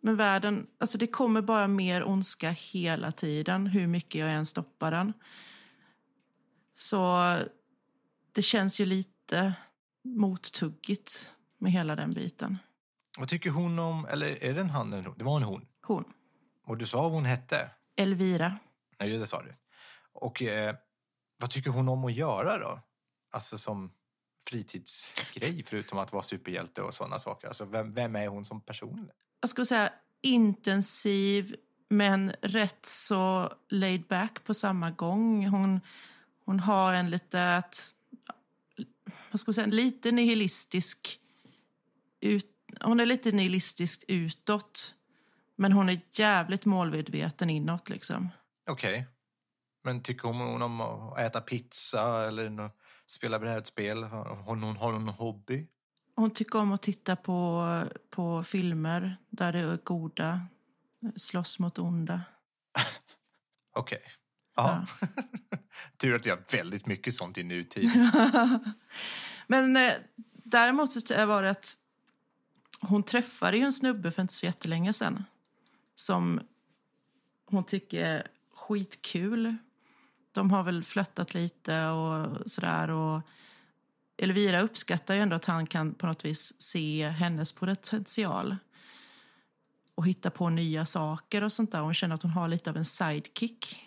[0.00, 4.90] Men världen, alltså det kommer bara mer ondska hela tiden, hur mycket jag än stoppar
[4.90, 5.12] den.
[6.74, 7.36] Så
[8.32, 9.52] det känns ju lite
[10.04, 12.58] mottuggigt med hela den biten.
[13.18, 14.06] Vad tycker hon om...
[14.06, 15.18] Eller är det en han eller en hon?
[15.18, 15.66] Det var en hon.
[15.82, 16.04] Hon,
[16.66, 17.70] Och du sa vad hon hette?
[17.96, 18.58] Elvira.
[18.98, 19.56] Nej, det sa du.
[20.12, 20.76] Och eh,
[21.40, 22.80] vad tycker hon om att göra då?
[23.30, 23.92] Alltså som
[24.48, 27.48] fritidsgrej, förutom att vara superhjälte och sådana saker.
[27.48, 29.10] Alltså, vem, vem är hon som person?
[29.46, 31.56] Jag skulle säga intensiv,
[31.88, 35.46] men rätt så laid back på samma gång.
[35.46, 35.80] Hon,
[36.44, 37.94] hon har en lite att
[39.30, 41.20] vad ska vi säga, lite nihilistisk.
[42.20, 42.46] Ut,
[42.80, 44.94] hon är lite nihilistisk utåt,
[45.56, 47.88] men hon är jävligt målmedveten inåt.
[47.88, 48.28] Liksom.
[48.70, 49.06] Okej.
[49.84, 52.70] Men tycker hon om att äta pizza eller
[53.06, 54.02] spela brädspel?
[54.02, 55.66] Har hon, hon, har hon en hobby?
[56.16, 60.40] Hon tycker om att titta på, på filmer där det är goda
[61.16, 62.22] slåss mot onda.
[63.76, 64.02] Okej.
[64.56, 64.86] Ja.
[65.96, 67.90] Tur att vi har väldigt mycket sånt i nutid.
[69.46, 69.92] Men eh,
[70.32, 71.74] däremot så var det att
[72.80, 75.24] hon träffade ju en snubbe för inte så jättelänge sedan
[75.94, 76.40] som
[77.46, 79.56] hon tycker är skitkul.
[80.32, 82.90] De har väl flöttat lite och sådär.
[82.90, 83.22] Och
[84.18, 88.56] Elvira uppskattar ju ändå att han kan på något vis se hennes potential
[89.94, 91.80] och hitta på nya saker och sånt där.
[91.80, 93.82] Hon känner att hon har lite av en sidekick.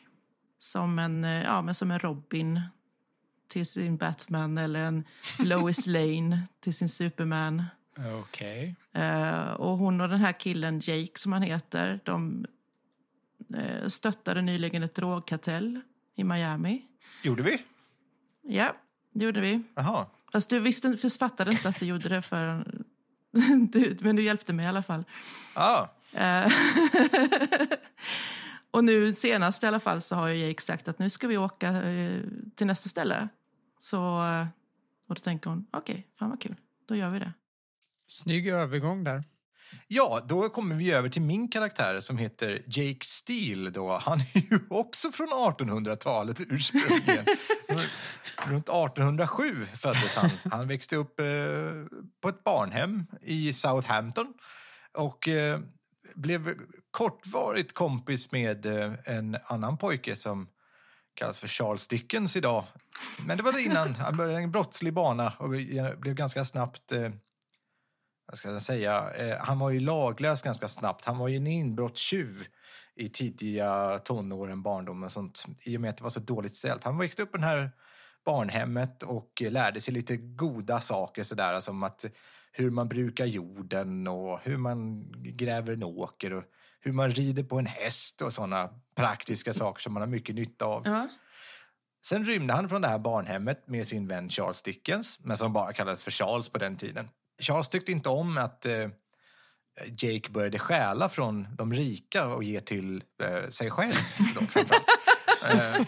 [0.58, 2.62] Som en, eh, ja, men som en Robin
[3.48, 5.04] till sin Batman eller en
[5.40, 7.64] Lois Lane till sin Superman.
[8.22, 8.76] Okej.
[8.94, 12.46] Eh, och hon och den här killen Jake som han heter, de
[13.58, 15.82] eh, stöttade nyligen ett drogkartell
[16.16, 16.86] i Miami.
[17.24, 17.64] Gjorde vi?
[18.42, 18.76] Ja,
[19.12, 19.64] det gjorde vi.
[19.76, 20.06] Jaha.
[20.32, 22.66] Fast du visste, författade inte att vi gjorde det för
[23.72, 25.04] du, men du hjälpte mig i alla fall.
[25.56, 26.52] Ah, Eh,
[28.72, 31.38] och nu senast i alla fall så har ju Jake sagt att nu ska vi
[31.38, 32.22] åka eh,
[32.56, 33.28] till nästa ställe.
[33.80, 34.48] Så, eh,
[35.08, 36.56] och då tänker hon, okej, fan vad kul,
[36.88, 37.34] då gör vi det.
[38.08, 39.24] Snygg övergång där.
[39.88, 43.70] Ja, då kommer vi över till min karaktär som heter Jake Steele.
[43.70, 43.98] Då.
[43.98, 47.26] Han är ju också från 1800-talet ursprungligen.
[48.48, 50.30] Runt 1807 föddes han.
[50.52, 51.26] Han växte upp eh,
[52.22, 54.34] på ett barnhem i Southampton
[54.94, 55.60] och eh,
[56.16, 56.56] blev
[56.92, 60.48] kortvarigt kompis med eh, en annan pojke som
[61.14, 62.64] kallas för Charles Dickens idag.
[63.26, 63.96] Men det var det innan.
[63.96, 65.50] Han började en brottslig bana och
[66.00, 66.94] blev ganska snabbt
[68.30, 71.06] vad ska jag säga, eh, han var ju laglös ganska snabbt.
[71.06, 72.48] Han var ju en inbrottstjuv
[72.96, 76.84] i tidiga tonåren, barndomen och sånt, i och med att det var så dåligt ställt.
[76.84, 77.72] Han växte upp i det här
[78.26, 82.06] barnhemmet och lärde sig lite goda saker sådär som att
[82.52, 86.44] hur man brukar jorden och hur man gräver en åker och
[86.80, 90.66] hur man rider på en häst och sådana praktiska saker som man har mycket nytta
[90.66, 90.82] av.
[90.86, 91.08] Ja.
[92.06, 95.74] Sen rymde han från det här barnhemmet med sin vän Charles Dickens, men som bara
[95.74, 97.10] kallades för Charles på den tiden.
[97.40, 98.90] Charles tyckte inte om att eh,
[99.86, 103.94] Jake började stjäla från de rika och ge till eh, sig själv.
[104.36, 104.62] Då,
[105.52, 105.86] eh,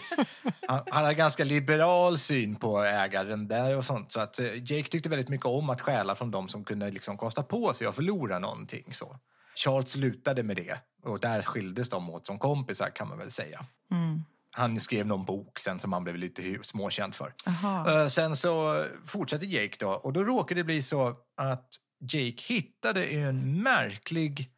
[0.68, 4.12] han, han hade ganska liberal syn på ägaren där och sånt.
[4.12, 7.16] Så att eh, Jake tyckte väldigt mycket om att stjäla från de som kunde liksom
[7.16, 8.84] kosta på sig att förlora någonting.
[8.92, 9.18] Så.
[9.54, 13.64] Charles slutade med det och där skildes de åt som kompisar kan man väl säga.
[13.90, 14.24] Mm.
[14.54, 17.34] Han skrev någon bok sen som han blev lite småkänd för.
[17.46, 18.02] Aha.
[18.02, 21.68] Eh, Sen så fortsatte Jake då och då råkade det bli så att
[22.00, 24.48] Jake hittade en märklig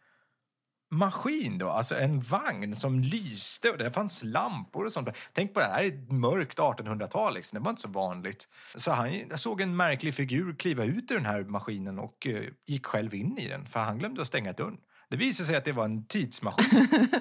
[0.91, 5.09] maskin då, alltså en vagn som lyste och det fanns lampor och sånt.
[5.33, 8.49] Tänk på det här, är ett mörkt 1800-tal liksom, det var inte så vanligt.
[8.75, 12.87] Så han såg en märklig figur kliva ut ur den här maskinen och eh, gick
[12.87, 14.77] själv in i den för han glömde att stänga dörren.
[15.11, 16.89] Det visade sig att det var en tidsmaskin.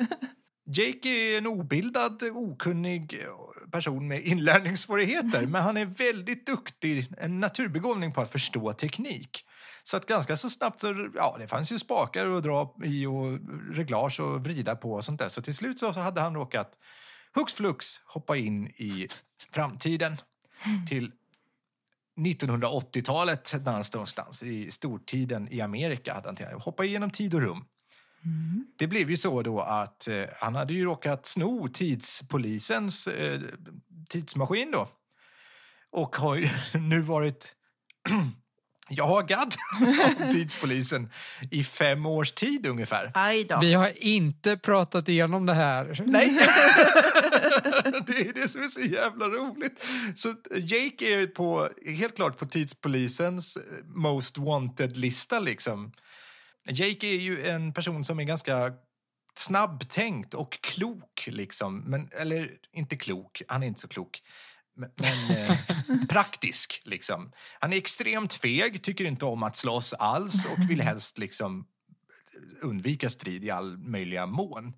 [0.75, 3.25] Jake är en obildad, okunnig
[3.71, 9.45] person med inlärningssvårigheter men han är väldigt duktig, en naturbegåvning på att förstå teknik.
[9.83, 13.39] Så att ganska så snabbt så, ja det fanns ju spakar att dra i och
[13.71, 15.29] reglage och vrida på och sånt där.
[15.29, 16.79] Så till slut så, så hade han råkat
[17.33, 19.07] hux flux hoppa in i
[19.51, 20.17] framtiden
[20.89, 21.11] till
[22.17, 23.53] 1980-talet
[23.93, 26.13] någonstans i stortiden i Amerika.
[26.13, 27.65] Hade han hoppa igenom tid och rum.
[28.77, 33.41] Det blev ju så då att eh, han hade ju råkat sno tidspolisens eh,
[34.09, 34.89] tidsmaskin då.
[35.91, 37.55] Och har ju nu varit
[38.89, 41.09] jagad av tidspolisen
[41.51, 43.11] i fem års tid ungefär.
[43.61, 46.03] Vi har inte pratat igenom det här.
[46.05, 46.29] Nej!
[48.07, 49.85] det är det som är så jävla roligt.
[50.15, 55.91] Så Jake är på, helt klart på tidspolisens eh, most wanted-lista liksom.
[56.65, 58.73] Jake är ju en person som är ganska
[59.35, 61.79] snabbtänkt och klok liksom.
[61.79, 64.21] Men, eller inte klok, han är inte så klok.
[64.75, 67.31] Men, men eh, praktisk liksom.
[67.59, 71.67] Han är extremt feg, tycker inte om att slåss alls och vill helst liksom
[72.61, 74.73] undvika strid i all möjliga mån.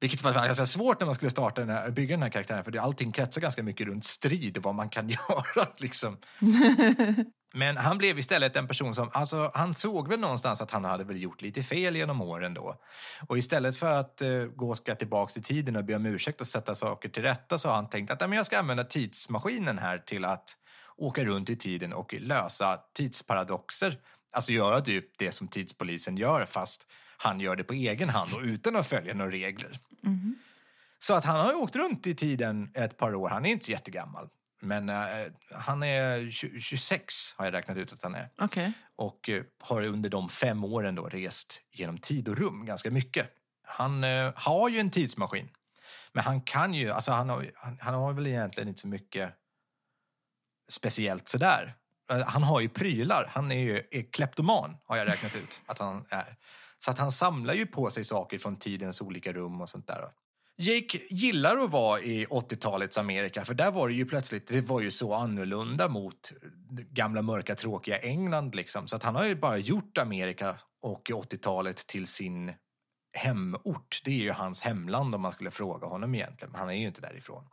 [0.00, 2.70] Vilket var ganska svårt när man skulle starta den här, bygga den här karaktären för
[2.70, 5.68] det, allting kretsar ganska mycket runt strid och vad man kan göra.
[5.76, 6.16] Liksom.
[7.54, 11.04] Men han blev istället en person som, alltså han såg väl någonstans att han hade
[11.04, 12.80] väl gjort lite fel genom åren då.
[13.28, 16.46] Och istället för att uh, gå ska tillbaks i tiden och be om ursäkt och
[16.46, 19.78] sätta saker till rätta så har han tänkt att "Nej, men jag ska använda tidsmaskinen
[19.78, 20.56] här till att
[20.96, 23.98] åka runt i tiden och lösa tidsparadoxer.
[24.32, 26.86] Alltså göra typ det som tidspolisen gör fast
[27.18, 29.80] han gör det på egen hand och utan att följa några regler.
[30.98, 33.28] Så att han har åkt runt i tiden ett par år.
[33.28, 34.28] Han är inte så jättegammal.
[34.60, 34.96] Men eh,
[35.54, 38.30] han är 20, 26 har jag räknat ut att han är.
[38.38, 38.72] Okej.
[38.96, 43.30] Och eh, har under de fem åren då rest genom tid och rum ganska mycket.
[43.62, 45.48] Han eh, har ju en tidsmaskin.
[46.12, 49.34] Men han kan ju, alltså han har, han, han har väl egentligen inte så mycket
[50.68, 51.74] speciellt sådär.
[52.26, 53.30] Han har ju prylar.
[53.30, 56.36] Han är ju är kleptoman, har jag räknat ut att han är.
[56.78, 60.10] Så att han samlar ju på sig saker från tidens olika rum och sånt där.
[60.60, 64.80] Jake gillar att vara i 80-talets Amerika, för där var det ju plötsligt, det var
[64.80, 66.32] ju så annorlunda mot
[66.70, 68.86] gamla mörka tråkiga England liksom.
[68.86, 72.52] Så att han har ju bara gjort Amerika och 80-talet till sin
[73.12, 74.00] hemort.
[74.04, 76.86] Det är ju hans hemland om man skulle fråga honom egentligen, men han är ju
[76.86, 77.44] inte därifrån.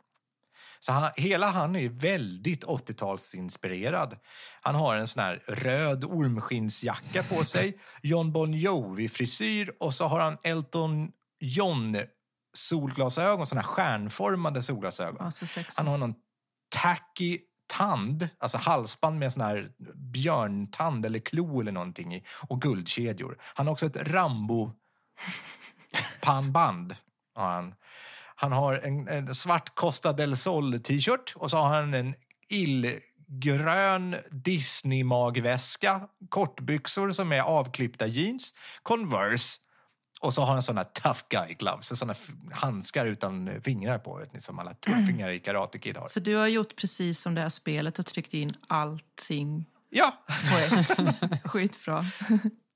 [0.80, 4.16] Så han, hela han är väldigt 80-talsinspirerad.
[4.62, 10.20] Han har en sån här röd ormskinnsjacka på sig, John Bon Jovi-frisyr och så har
[10.20, 11.96] han Elton John
[12.54, 15.30] solglasögon, såna här stjärnformade solglasögon.
[15.56, 15.62] Ja.
[15.76, 16.14] Han har någon
[16.68, 23.38] tacky tand, alltså halsband med sån här björntand eller klo eller någonting i och guldkedjor.
[23.40, 24.72] Han har också ett Rambo
[26.20, 26.96] pannband.
[27.34, 27.74] Har han.
[28.36, 32.14] Han har en, en svart Costa del Sol t-shirt och så har han en
[32.48, 39.58] illgrön Disney-magväska, kortbyxor som är avklippta jeans, Converse
[40.20, 42.14] och så har han såna tough guy gloves, såna
[42.52, 46.06] handskar utan fingrar på, vet ni, som alla tuffingar i Karate Kid har.
[46.06, 50.76] Så du har gjort precis som det här spelet och tryckt in allting Ja, på
[50.76, 51.42] ett.
[51.44, 52.06] Skitbra.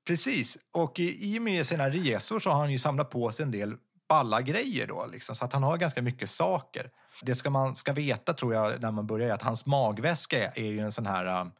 [0.07, 0.57] Precis.
[0.71, 3.51] Och i, i och med sina resor så har han ju samlat på sig en
[3.51, 3.75] del
[4.11, 6.91] balla grejer då, liksom, så att han har ganska mycket saker.
[7.21, 10.65] Det ska man ska veta tror jag när man börjar är att hans magväska är
[10.65, 11.51] ju en sån här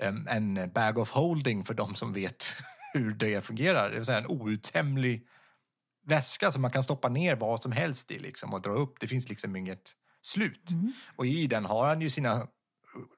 [0.00, 2.44] um, en bag of holding för de som vet
[2.92, 3.90] hur det fungerar.
[3.90, 5.26] Det vill säga en outtömlig
[6.06, 8.94] väska som man kan stoppa ner vad som helst i liksom, och dra upp.
[9.00, 10.70] Det finns liksom inget slut.
[11.16, 12.46] Och i den har han ju sina uh,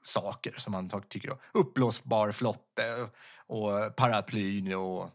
[0.03, 1.39] saker som han tycker om.
[1.53, 3.09] Uppblåsbar flotte
[3.47, 5.11] och paraplyn och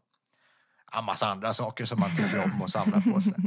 [0.99, 3.33] en massa andra saker som man tycker om att samla på sig.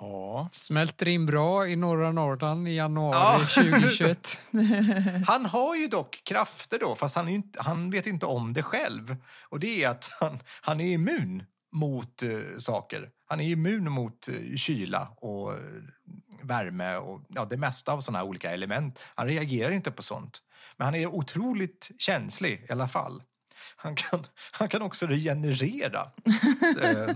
[0.00, 0.48] Ja.
[0.50, 3.62] Smälter in bra i norra Norrland i januari Ja.
[3.62, 4.40] 2021.
[5.26, 9.16] Han har ju dock krafter då, fast han, inte, han vet inte om det själv.
[9.48, 13.08] Och det är att han, han är immun mot eh, saker.
[13.26, 15.58] Han är immun mot eh, kyla och eh,
[16.42, 18.98] värme och ja, det mesta av såna här olika element.
[19.14, 20.38] Han reagerar inte på sånt.
[20.76, 23.22] Men han är otroligt känslig i alla fall.
[23.76, 26.10] Han kan, han kan också regenerera.
[26.82, 27.14] Eh,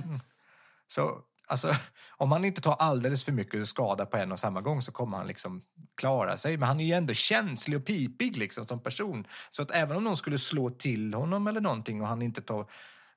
[0.89, 1.77] så alltså,
[2.17, 5.17] om han inte tar alldeles för mycket skada på en och samma gång så kommer
[5.17, 5.63] han liksom
[5.97, 6.57] klara sig.
[6.57, 9.27] Men han är ju ändå känslig och pipig liksom som person.
[9.49, 12.67] Så att även om någon skulle slå till honom eller någonting och han inte tar...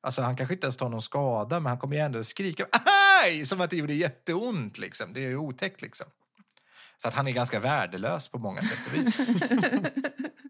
[0.01, 2.65] Alltså han kanske inte ens tar någon skada men han kommer ju ändå skrika
[3.23, 3.45] aj!
[3.45, 5.13] Som att det gjorde jätteont liksom.
[5.13, 6.07] Det är ju otäckt liksom.
[6.97, 9.19] Så att han är ganska värdelös på många sätt och vis.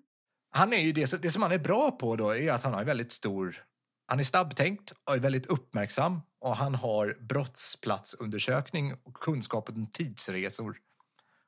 [0.58, 2.74] han är ju det, som- det som han är bra på då är att han
[2.74, 3.64] har väldigt stor
[4.10, 10.78] han är snabbtänkt och är väldigt uppmärksam och han har brottsplatsundersökning och kunskap om tidsresor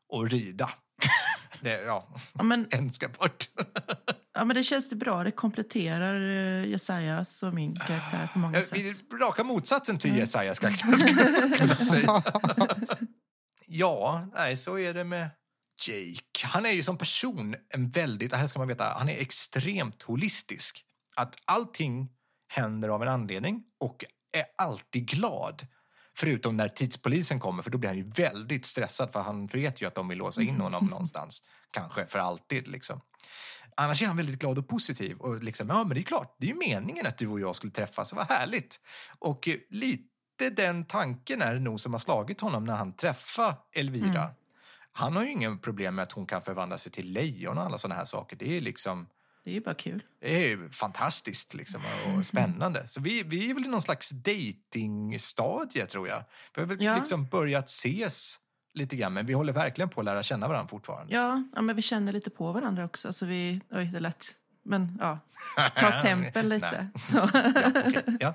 [0.09, 0.69] och rida.
[1.61, 3.49] Det, ja, Ja, men, en ska bort.
[4.33, 5.23] ja, men det känns det bra.
[5.23, 8.77] Det kompletterar uh, Jesajas och min karaktär på många Ja, sätt.
[8.79, 12.23] vi är Raka motsatsen till Jesajas karaktär skulle man kunna säga.
[13.65, 15.29] Ja, nej, så är det med
[15.87, 16.47] Jake.
[16.47, 20.85] Han är ju som person en väldigt, här ska man veta, han är extremt holistisk.
[21.15, 22.09] Att allting
[22.47, 25.67] händer av en anledning och är alltid glad.
[26.17, 29.85] Förutom när tidspolisen kommer, för då blir han ju väldigt stressad för han vet ju
[29.85, 31.43] att de vill låsa in honom någonstans.
[31.71, 33.01] Kanske för alltid liksom.
[33.75, 35.17] Annars är han väldigt glad och positiv.
[35.17, 37.55] Och liksom, ja men det är klart, det är ju meningen att du och jag
[37.55, 38.13] skulle träffas.
[38.13, 38.79] Vad härligt.
[39.19, 44.29] Och lite den tanken är det nog som har slagit honom när han träffar Elvira.
[44.99, 47.77] Han har ju ingen problem med att hon kan förvandla sig till lejon och alla
[47.77, 48.35] sådana här saker.
[48.35, 49.07] Det är liksom
[49.43, 50.03] Det är ju bara kul.
[50.21, 51.81] det är fantastiskt liksom,
[52.17, 52.87] och spännande.
[52.87, 56.23] Så vi, vi är väl i någon slags datingstadie tror jag.
[56.55, 56.95] Vi har väl Ja.
[56.95, 58.39] liksom börjat ses
[58.73, 61.13] lite grann, men vi håller verkligen på att lära känna varandra fortfarande.
[61.15, 63.07] Ja, ja, men vi känner lite på varandra också.
[63.07, 64.25] Alltså vi, oj, det lät...
[64.63, 65.19] Men ja,
[65.77, 66.87] ta tempen lite.
[67.13, 67.29] Ja,
[67.75, 68.33] okej, ja.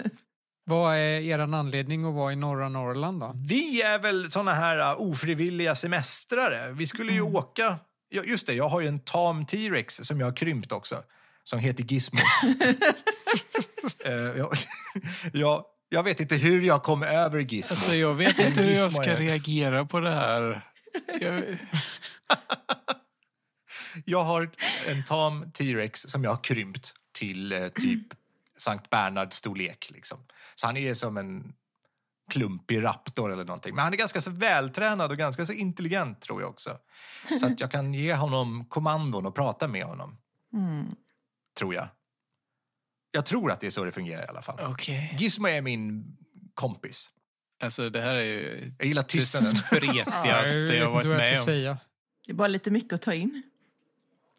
[0.67, 3.33] Vad är er anledning att vara i norra Norrland då?
[3.49, 6.73] Vi är väl såna här uh, ofrivilliga semestrare.
[6.73, 7.79] Vi skulle ju åka...
[8.09, 11.03] Ja, just det, jag har ju en tam T-rex som jag har krympt också.
[11.43, 12.19] Som heter Gizmo.
[14.05, 14.57] Eh, jag,
[15.33, 17.73] jag, jag vet inte hur jag kom över Gizmo.
[17.75, 20.69] Alltså, jag vet inte hur jag ska reagera på det här.
[21.21, 21.43] Jag,
[24.05, 24.51] Jag har
[24.89, 28.07] en tam T-rex som jag har krympt till eh, typ
[28.65, 29.91] Sankt Bernhard-storlek.
[29.91, 30.19] Liksom.
[30.55, 31.53] Så han är som en
[32.31, 33.75] klumpig raptor eller någonting.
[33.75, 36.79] Men han är ganska så vältränad och ganska så intelligent tror jag också.
[37.41, 40.17] Så att jag kan ge honom kommandon och prata med honom.
[40.53, 40.87] Mm.
[41.59, 41.89] Tror jag.
[43.11, 44.61] Jag tror att det är så det fungerar i alla fall.
[44.73, 45.17] Okej.
[45.19, 46.17] Gizmo är min
[46.55, 47.11] kompis.
[47.63, 49.21] Alltså det här är ju Jag gillar det
[49.57, 50.29] spretigaste
[50.75, 51.45] jag varit med om.
[51.45, 51.79] säga.
[52.27, 53.43] Det är bara lite mycket att ta in.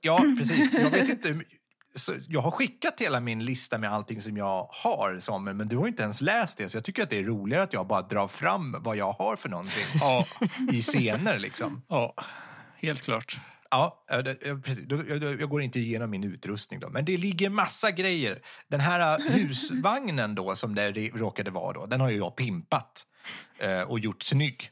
[0.02, 0.74] Ja, precis.
[0.74, 1.28] Jag vet inte.
[1.30, 1.48] hur-
[1.96, 5.78] Så jag har skickat hela min lista med allting som jag har, Samuel, men du
[5.78, 6.70] har inte ens läst det.
[6.70, 9.36] Så jag tycker att det är roligare att jag bara drar fram vad jag har
[9.36, 10.26] för någonting Ja,
[10.72, 11.40] i scener.
[11.40, 11.82] Liksom.
[11.88, 12.14] ja,
[12.76, 13.40] helt klart.
[13.70, 14.06] Ja,
[14.64, 14.86] precis.
[15.40, 16.90] Jag, går inte igenom min utrustning då.
[16.90, 18.42] Men det ligger massa grejer.
[18.68, 23.06] Den här äh, husvagnen då, som det råkade vara då, den har ju jag pimpat
[23.60, 24.72] eh, och gjort snygg.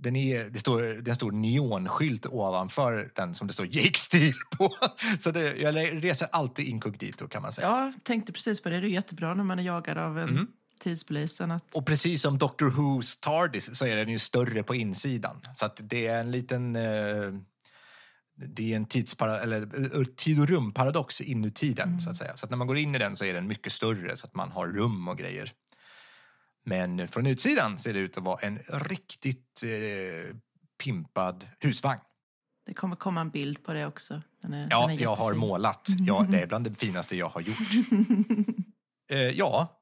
[0.00, 3.98] Den är, det står det är en stor neonskylt ovanför den som det står Jake
[3.98, 4.70] Steel på.
[5.20, 7.66] Så det, jag reser alltid inkognito kan man säga.
[7.66, 8.80] Ja, tänkte precis på det.
[8.80, 10.46] Det är jättebra när man är jagad av en
[10.78, 11.50] tidspolisen.
[11.50, 15.40] Att, Och precis som Doctor Who's TARDIS så är den ju större på insidan.
[15.54, 16.76] Så att det är en liten...
[16.76, 17.32] Eh,
[18.54, 22.36] det är en tidspara, eller, eh, tid och rumparadox inuti den, så att säga.
[22.36, 24.34] Så att när man går in i den så är den mycket större, så att
[24.34, 25.52] man har rum och grejer.
[26.64, 30.36] Men från utsidan ser det ut att vara en riktigt eh,
[30.82, 32.00] pimpad husvagn.
[32.66, 34.22] det kommer komma en bild på det också.
[34.44, 35.88] Är, Ja, jag har målat.
[35.98, 37.86] Ja, det är bland det finaste jag har gjort.
[39.10, 39.78] eh, ja,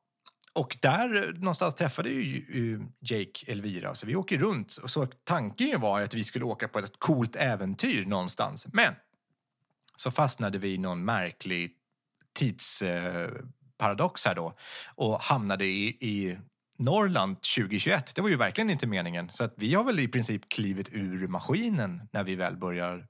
[0.57, 3.95] och där eh, någonstans träffade ju eh, Jake Elvira.
[3.95, 4.77] Så vi åker runt.
[4.83, 8.66] Och så tanken var att vi skulle åka på ett coolt äventyr någonstans.
[8.72, 8.95] Men
[9.97, 11.72] så fastnade vi i någon märklig
[12.35, 14.57] tidsparadox här då
[14.95, 16.39] och hamnade i, i
[16.77, 18.14] Norrland 2021.
[18.14, 19.31] Det var ju verkligen inte meningen.
[19.31, 23.09] Så att vi har väl i princip klivit ur maskinen när vi väl börjar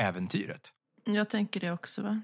[0.00, 0.72] äventyret.
[1.04, 2.02] Jag tänker det också.
[2.02, 2.22] va?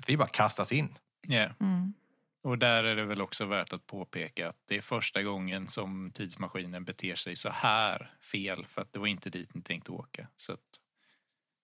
[0.00, 0.98] Att vi bara kastas in.
[1.28, 1.48] Ja.
[1.60, 1.94] Mm.
[2.42, 6.10] Och där är det väl också värt att påpeka att det är första gången som
[6.14, 10.28] tidsmaskinen beter sig så här fel för att det var inte dit ni tänkte åka.
[10.36, 10.80] Så att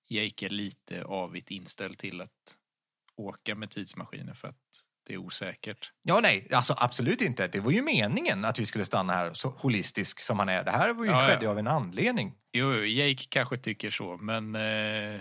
[0.09, 2.57] Jake är lite avigt inställd till att
[3.17, 5.93] åka med tidsmaskinen för att det är osäkert.
[6.03, 7.49] Ja, nej, alltså absolut inte.
[7.49, 10.65] Det var ju meningen att vi skulle stanna här så holistisk som han är.
[10.65, 11.29] Det här var ju, Ja, ja.
[11.29, 12.33] skedde ju av en anledning.
[12.53, 15.21] Jo, Jake kanske tycker så, men eh,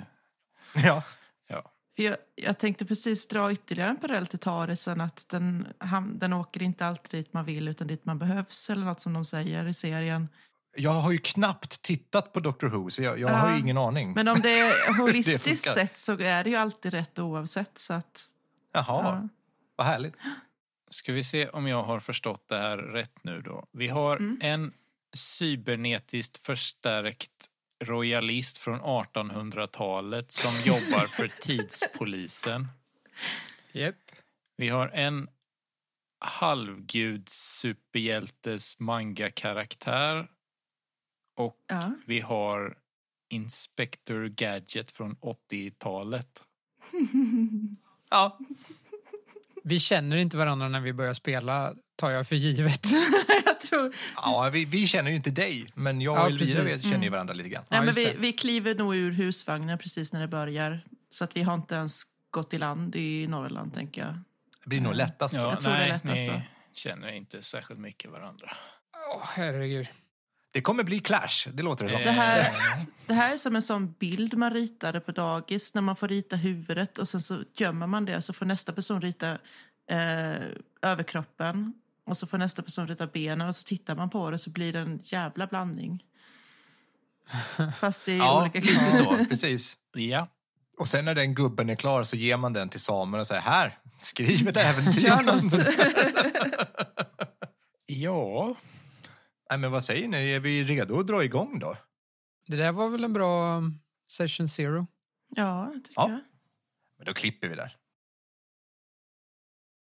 [0.85, 1.03] Ja,
[1.47, 1.71] ja.
[1.95, 5.01] För jag, jag tänkte precis dra ytterligare en parallell till Tarisen.
[5.01, 8.69] Att den, han, den åker inte alltid dit man vill utan dit man behövs.
[8.69, 10.27] Eller något som de säger i serien.
[10.75, 13.53] jag har ju knappt tittat på Doctor Who, så jag, jag har Ja.
[13.55, 14.13] ju ingen aning.
[14.13, 15.81] Men om det är holistiskt funkar.
[15.81, 17.77] sett så är det ju alltid rätt oavsett.
[17.77, 18.25] Så att,
[18.73, 19.29] Jaha, ja.
[19.79, 20.15] Vad härligt.
[20.89, 23.67] Ska vi se om jag har förstått det här rätt nu då.
[23.71, 24.73] Vi har en
[25.13, 27.49] cybernetiskt förstärkt
[27.79, 32.67] royalist från 1800-talet som jobbar för tidspolisen.
[33.73, 33.95] Yep.
[34.57, 35.29] Vi har en
[36.19, 40.27] halvgud superhjältes manga-karaktär
[41.35, 41.91] och ja.
[42.05, 42.77] vi har
[43.29, 46.45] Inspector Gadget från 80-talet.
[48.09, 48.39] Ja,
[49.69, 52.85] Vi känner inte varandra när vi börjar spela, tar jag för givet.
[53.45, 53.95] jag tror...
[54.15, 56.89] ja vi, vi känner ju inte dig, men jag och Ja, Elvira precis.
[56.89, 57.63] känner ju varandra lite grann.
[57.71, 60.85] Nej, men vi, vi kliver nog ur husvagnen precis när det börjar.
[61.09, 64.13] Så att vi har inte ens gått i land i Norrland, tänker jag.
[64.63, 65.39] Det blir nog lättast så.
[65.39, 66.41] Jag tror det är nej, lätt, ni alltså.
[66.73, 68.57] känner inte särskilt mycket varandra.
[69.15, 69.87] Åh, herregud.
[70.51, 72.01] Det kommer bli clash, det låter det som.
[72.03, 75.81] Det här, Eh, det här är som en sån bild man ritade på dagis när
[75.81, 79.31] man får rita huvudet och sen så gömmer man det så får nästa person rita
[79.91, 80.37] eh,
[80.81, 81.73] överkroppen
[82.05, 84.73] och så får nästa person rita benen och så tittar man på det så blir
[84.73, 86.03] det en jävla blandning.
[87.79, 89.77] Fast det är Ja, olika lite så, precis.
[89.93, 90.27] ja.
[90.77, 93.41] Och sen när den gubben är klar så ger man den till Samuel och säger
[93.41, 95.01] här, skriv ett äventyr.
[95.07, 95.53] Gör något.
[97.91, 98.55] Ja,
[99.49, 101.77] Nej, men vad säger ni, är vi redo att dra igång då?
[102.47, 103.79] Det där var väl en bra um,
[104.11, 104.87] session zero?
[105.35, 106.09] ja, det tycker Ja.
[106.09, 106.19] jag.
[106.97, 107.75] Men då klipper vi där.